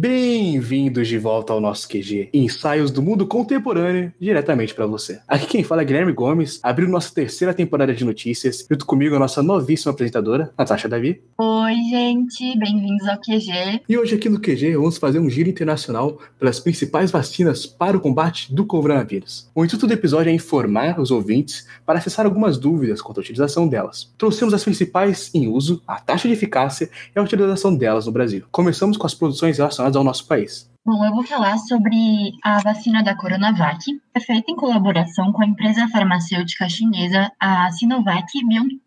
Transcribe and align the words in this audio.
Bem-vindos 0.00 1.08
de 1.08 1.18
volta 1.18 1.52
ao 1.52 1.60
nosso 1.60 1.88
QG, 1.88 2.28
ensaios 2.32 2.92
do 2.92 3.02
mundo 3.02 3.26
contemporâneo, 3.26 4.12
diretamente 4.20 4.72
para 4.72 4.86
você. 4.86 5.18
Aqui 5.26 5.44
quem 5.44 5.64
fala 5.64 5.82
é 5.82 5.84
Guilherme 5.84 6.12
Gomes, 6.12 6.60
abriu 6.62 6.88
nossa 6.88 7.12
terceira 7.12 7.52
temporada 7.52 7.92
de 7.92 8.04
notícias, 8.04 8.64
junto 8.70 8.86
comigo 8.86 9.16
a 9.16 9.18
nossa 9.18 9.42
novíssima 9.42 9.90
apresentadora, 9.90 10.52
Natasha 10.56 10.88
Davi. 10.88 11.20
Oi, 11.36 11.74
gente, 11.90 12.56
bem-vindos 12.56 13.08
ao 13.08 13.18
QG. 13.18 13.82
E 13.88 13.98
hoje 13.98 14.14
aqui 14.14 14.28
no 14.28 14.38
QG 14.38 14.76
vamos 14.76 14.98
fazer 14.98 15.18
um 15.18 15.28
giro 15.28 15.50
internacional 15.50 16.16
pelas 16.38 16.60
principais 16.60 17.10
vacinas 17.10 17.66
para 17.66 17.96
o 17.96 18.00
combate 18.00 18.54
do 18.54 18.64
coronavírus. 18.64 19.50
O 19.52 19.64
intuito 19.64 19.88
do 19.88 19.92
episódio 19.92 20.30
é 20.30 20.32
informar 20.32 21.00
os 21.00 21.10
ouvintes 21.10 21.66
para 21.84 21.98
acessar 21.98 22.24
algumas 22.24 22.56
dúvidas 22.56 23.02
quanto 23.02 23.18
à 23.18 23.22
utilização 23.22 23.66
delas. 23.66 24.14
Trouxemos 24.16 24.54
as 24.54 24.62
principais 24.62 25.28
em 25.34 25.48
uso, 25.48 25.82
a 25.84 25.98
taxa 25.98 26.28
de 26.28 26.34
eficácia 26.34 26.88
e 27.16 27.18
a 27.18 27.22
utilização 27.22 27.74
delas 27.74 28.06
no 28.06 28.12
Brasil. 28.12 28.44
Começamos 28.52 28.96
com 28.96 29.04
as 29.04 29.14
produções 29.14 29.58
relacionadas 29.58 29.87
ao 29.96 30.04
nosso 30.04 30.26
país. 30.26 30.68
Bom, 30.88 31.04
eu 31.04 31.12
vou 31.12 31.22
falar 31.22 31.58
sobre 31.58 32.32
a 32.42 32.60
vacina 32.60 33.02
da 33.02 33.14
Coronavac, 33.14 33.84
é 34.14 34.20
feita 34.20 34.50
em 34.50 34.56
colaboração 34.56 35.30
com 35.32 35.42
a 35.42 35.46
empresa 35.46 35.86
farmacêutica 35.88 36.66
chinesa, 36.66 37.30
a 37.38 37.70
Sinovac 37.72 38.26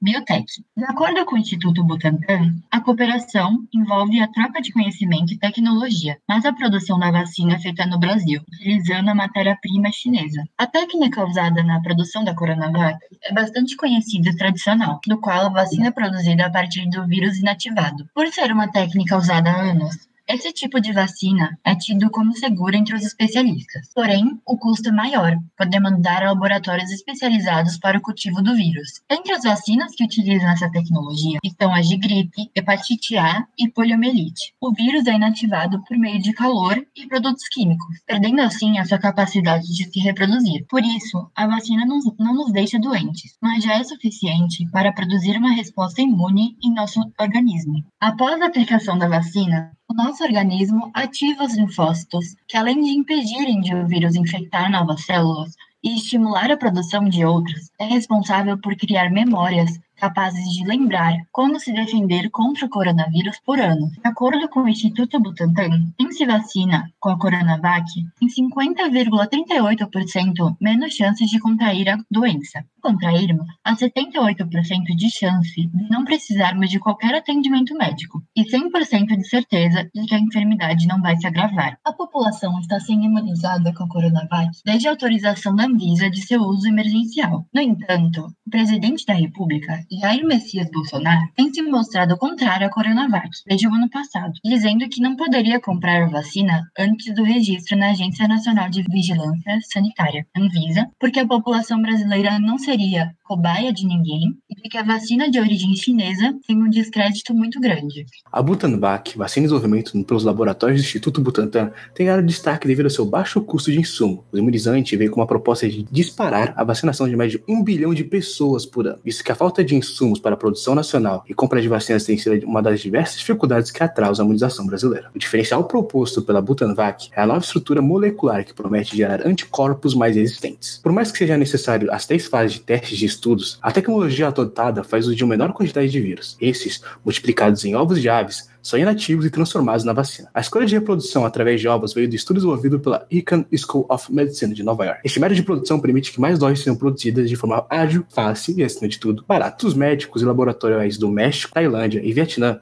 Biotech. 0.02 0.64
De 0.76 0.84
acordo 0.84 1.24
com 1.26 1.36
o 1.36 1.38
Instituto 1.38 1.84
Butantan, 1.84 2.56
a 2.72 2.82
cooperação 2.82 3.68
envolve 3.72 4.20
a 4.20 4.28
troca 4.30 4.64
de 4.64 4.74
conhecimento 4.74 5.32
e 5.32 5.38
tecnologia, 5.38 6.18
mas 6.28 6.44
a 6.44 6.52
produção 6.52 6.98
da 6.98 7.12
vacina 7.12 7.54
é 7.54 7.60
feita 7.60 7.86
no 7.86 8.00
Brasil, 8.00 8.42
utilizando 8.52 9.10
a 9.10 9.14
matéria-prima 9.14 9.92
chinesa. 9.92 10.44
A 10.58 10.66
técnica 10.66 11.24
usada 11.24 11.62
na 11.62 11.82
produção 11.82 12.24
da 12.24 12.34
Coronavac 12.34 12.98
é 13.24 13.32
bastante 13.32 13.76
conhecida 13.76 14.30
e 14.30 14.36
tradicional, 14.36 15.00
no 15.08 15.22
qual 15.22 15.46
a 15.46 15.50
vacina 15.50 15.90
é 15.90 15.92
produzida 15.92 16.48
a 16.48 16.50
partir 16.50 16.90
do 16.90 17.06
vírus 17.06 17.38
inativado. 17.38 18.10
Por 18.16 18.28
ser 18.30 18.52
uma 18.52 18.72
técnica 18.72 19.16
usada 19.16 19.52
há 19.52 19.62
anos, 19.70 20.10
esse 20.28 20.52
tipo 20.54 20.80
de 20.80 20.94
vacina 20.94 21.60
é 21.64 21.76
tido 21.76 22.10
como 22.10 22.36
seguro 22.36 22.76
entre 22.76 22.96
os 22.96 23.04
especialistas, 23.04 23.90
porém, 23.94 24.40
o 24.46 24.58
custo 24.58 24.90
é 24.90 24.92
maior, 24.92 25.38
por 25.58 25.68
demandar 25.68 26.24
laboratórios 26.24 26.90
especializados 26.92 27.78
para 27.78 27.98
o 27.98 28.02
cultivo 28.02 28.42
do 28.42 28.56
vírus. 28.56 29.02
Entre 29.10 29.34
as 29.34 29.44
vacinas 29.44 29.94
que 29.96 30.04
utilizam 30.04 30.50
essa 30.50 30.72
tecnologia 30.72 31.40
estão 31.44 31.74
as 31.74 31.88
de 31.88 31.98
gripe, 31.98 32.50
hepatite 32.56 33.18
A 33.18 33.46
e 33.58 33.70
poliomielite. 33.70 34.54
O 34.62 34.72
vírus 34.74 35.06
é 35.08 35.14
inativado 35.14 35.84
por 35.84 35.98
meio 35.98 36.22
de 36.22 36.34
calor 36.34 36.86
e 36.96 37.08
produtos 37.08 37.48
químicos, 37.50 37.98
perdendo 38.06 38.42
assim 38.42 38.80
a 38.80 38.86
sua 38.86 39.00
capacidade 39.00 39.68
de 39.68 39.92
se 39.92 40.00
reproduzir. 40.00 40.66
Por 40.70 40.84
isso, 40.84 41.30
a 41.36 41.48
vacina 41.48 41.86
não, 41.86 42.00
não 42.18 42.34
nos 42.34 42.52
deixa 42.52 42.80
doentes, 42.80 43.38
mas 43.42 43.64
já 43.64 43.74
é 43.78 43.84
suficiente 43.84 44.66
para 44.72 44.94
produzir 44.94 45.38
uma 45.38 45.52
resposta 45.52 46.02
imune 46.02 46.56
em 46.64 46.74
nosso 46.74 47.00
organismo. 47.20 47.84
Após 48.00 48.42
a 48.42 48.46
aplicação 48.46 48.98
da 48.98 49.08
vacina, 49.08 49.72
o 49.92 49.94
nosso 49.94 50.24
organismo 50.24 50.90
ativa 50.94 51.44
os 51.44 51.54
linfócitos, 51.54 52.38
que 52.48 52.56
além 52.56 52.82
de 52.82 52.92
impedirem 52.92 53.60
de 53.60 53.76
o 53.76 53.86
vírus 53.86 54.16
infectar 54.16 54.72
novas 54.72 55.04
células 55.04 55.54
e 55.84 55.98
estimular 55.98 56.50
a 56.50 56.56
produção 56.56 57.04
de 57.10 57.26
outras, 57.26 57.70
é 57.78 57.84
responsável 57.84 58.58
por 58.58 58.74
criar 58.78 59.10
memórias 59.10 59.78
capazes 60.02 60.50
de 60.50 60.66
lembrar 60.66 61.16
como 61.32 61.58
se 61.60 61.72
defender 61.72 62.32
contra 62.32 62.66
o 62.66 62.70
coronavírus 62.70 63.40
por 63.46 63.60
ano. 63.60 63.92
De 63.92 64.00
acordo 64.04 64.50
com 64.50 64.64
o 64.64 64.68
Instituto 64.68 65.20
Butantan, 65.20 65.94
quem 65.96 66.12
se 66.12 66.26
vacina 66.26 66.92
com 67.00 67.10
a 67.10 67.20
Coronavac 67.20 67.86
tem 68.20 68.28
50,38% 68.28 70.58
menos 70.60 70.96
chances 70.96 71.30
de 71.30 71.40
contrair 71.40 71.88
a 71.90 72.00
doença. 72.10 72.66
Contrairmos, 72.82 73.46
há 73.64 73.76
78% 73.76 74.96
de 74.98 75.12
chance 75.12 75.68
de 75.68 75.90
não 75.90 76.04
precisarmos 76.04 76.72
de 76.72 76.80
qualquer 76.80 77.14
atendimento 77.14 77.76
médico 77.76 78.24
e 78.36 78.44
100% 78.44 79.16
de 79.16 79.28
certeza 79.28 79.88
de 79.94 80.04
que 80.08 80.16
a 80.16 80.20
enfermidade 80.20 80.88
não 80.88 81.00
vai 81.00 81.16
se 81.18 81.28
agravar. 81.28 81.78
A 81.86 81.94
população 81.94 82.60
está 82.60 82.80
sendo 82.80 83.04
imunizada 83.04 83.72
com 83.76 83.84
a 83.84 83.88
Coronavac 83.88 84.50
desde 84.66 84.88
a 84.88 84.92
autorização 84.92 85.56
da 85.56 85.66
Anvisa 85.66 86.10
de 86.10 86.22
seu 86.22 86.42
uso 86.42 86.68
emergencial. 86.68 87.46
No 87.54 87.62
entanto, 87.62 88.34
o 88.48 88.50
presidente 88.50 89.06
da 89.06 89.14
República 89.14 89.86
Jair 89.92 90.26
Messias 90.26 90.70
Bolsonaro 90.72 91.20
tem 91.36 91.54
se 91.54 91.62
mostrado 91.62 92.16
contrário 92.16 92.66
à 92.66 92.70
Coronavac 92.70 93.28
desde 93.46 93.68
o 93.68 93.74
ano 93.74 93.90
passado, 93.90 94.32
dizendo 94.42 94.88
que 94.88 95.02
não 95.02 95.18
poderia 95.18 95.60
comprar 95.60 96.04
a 96.04 96.08
vacina 96.08 96.62
antes 96.80 97.14
do 97.14 97.24
registro 97.24 97.78
na 97.78 97.92
Agência 97.92 98.26
Nacional 98.26 98.70
de 98.70 98.84
Vigilância 98.84 99.60
Sanitária, 99.74 100.26
Anvisa, 100.34 100.88
porque 100.98 101.20
a 101.20 101.28
população 101.28 101.82
brasileira 101.82 102.40
não 102.40 102.58
seria 102.58 103.14
cobaia 103.32 103.72
de 103.74 103.86
ninguém 103.86 104.38
e 104.50 104.70
que 104.70 104.78
a 104.78 104.84
vacina 104.84 105.30
de 105.30 105.40
origem 105.40 105.74
chinesa 105.76 106.36
tem 106.48 106.62
um 106.62 106.70
descrédito 106.70 107.34
muito 107.34 107.60
grande. 107.60 108.06
A 108.32 108.42
Butanvac, 108.42 109.18
vacina 109.18 109.46
em 109.46 109.48
desenvolvimento 109.48 110.04
pelos 110.06 110.24
laboratórios 110.24 110.82
do 110.82 110.86
Instituto 110.86 111.22
Butantan, 111.22 111.72
tem 111.96 112.06
ganhado 112.06 112.26
destaque 112.26 112.68
devido 112.68 112.86
ao 112.86 112.92
seu 112.92 113.06
baixo 113.06 113.42
custo 113.42 113.72
de 113.72 113.80
insumo. 113.80 114.26
O 114.32 114.38
imunizante 114.38 114.96
veio 114.96 115.12
com 115.12 115.20
uma 115.22 115.28
proposta 115.28 115.68
de 115.70 115.84
disparar 115.84 116.54
a 116.58 116.64
vacinação 116.64 117.08
de 117.08 117.16
mais 117.16 117.32
de 117.32 117.44
um 117.48 117.64
bilhão 117.64 117.94
de 117.94 118.04
pessoas 118.04 118.66
por 118.66 118.88
ano, 118.88 119.00
visto 119.04 119.24
que 119.24 119.32
a 119.32 119.36
falta 119.36 119.64
de 119.64 119.76
insumos 119.90 120.20
para 120.20 120.34
a 120.34 120.38
produção 120.38 120.76
nacional 120.76 121.24
e 121.28 121.34
compra 121.34 121.62
de 121.62 121.68
vacinas 121.68 122.04
tem 122.04 122.18
sido 122.18 122.46
uma 122.46 122.62
das 122.62 122.80
diversas 122.80 123.20
dificuldades 123.20 123.72
que 123.72 123.84
atrasam 123.84 124.24
a 124.24 124.26
imunização 124.26 124.66
brasileira. 124.66 125.10
O 125.16 125.20
diferencial 125.20 125.64
proposto 125.64 126.22
pela 126.22 126.42
Butanvac 126.42 127.10
é 127.16 127.22
a 127.22 127.26
nova 127.26 127.40
estrutura 127.40 127.82
molecular 127.82 128.46
que 128.46 128.54
promete 128.54 128.96
gerar 128.96 129.26
anticorpos 129.26 129.94
mais 129.94 130.16
resistentes. 130.16 130.80
Por 130.82 130.92
mais 130.92 131.12
que 131.12 131.18
seja 131.18 131.38
necessário 131.38 131.92
as 131.92 132.06
três 132.06 132.26
fases 132.26 132.54
de 132.54 132.62
testes 132.62 132.98
de 132.98 133.06
estudos, 133.06 133.60
a 133.62 133.72
tecnologia 133.72 134.28
adotada 134.28 134.84
faz 134.84 135.08
uso 135.08 135.16
de 135.16 135.24
uma 135.24 135.32
menor 135.32 135.54
quantidade 135.54 135.90
de 135.90 136.00
vírus. 136.00 136.38
Esses, 136.40 136.82
multiplicados 137.04 137.66
em 137.66 137.76
ovos 137.76 138.02
de 138.02 138.10
aves, 138.10 138.50
são 138.62 138.80
inativos 138.80 139.26
e 139.26 139.30
transformados 139.30 139.84
na 139.84 139.94
vacina. 139.94 140.30
A 140.34 140.40
escolha 140.40 140.66
de 140.66 140.76
reprodução 140.76 141.26
através 141.26 141.60
de 141.60 141.68
ovos 141.68 141.94
veio 141.94 142.08
do 142.08 142.16
estudo 142.16 142.38
desenvolvido 142.38 142.80
pela 142.80 143.06
Icahn 143.10 143.46
School 143.58 143.86
of 143.90 144.14
Medicine 144.14 144.54
de 144.54 144.64
Nova 144.64 144.86
York. 144.86 145.02
Este 145.04 145.20
método 145.20 145.36
de 145.36 145.44
produção 145.44 145.80
permite 145.80 146.12
que 146.12 146.22
mais 146.22 146.38
doses 146.38 146.60
sejam 146.60 146.76
produzidas 146.76 147.30
de 147.30 147.36
forma 147.36 147.66
ágil, 147.70 148.06
fácil 148.10 148.58
e, 148.58 148.64
acima 148.64 148.88
de 148.88 149.00
tudo, 149.00 149.24
barato. 149.28 149.68
Os 149.68 149.74
médicos 149.74 150.22
e 150.22 150.26
laboratórios 150.26 150.98
do 150.98 151.10
México, 151.10 151.54
Tailândia 151.54 152.02
e 152.04 152.14
Vietnã 152.14 152.60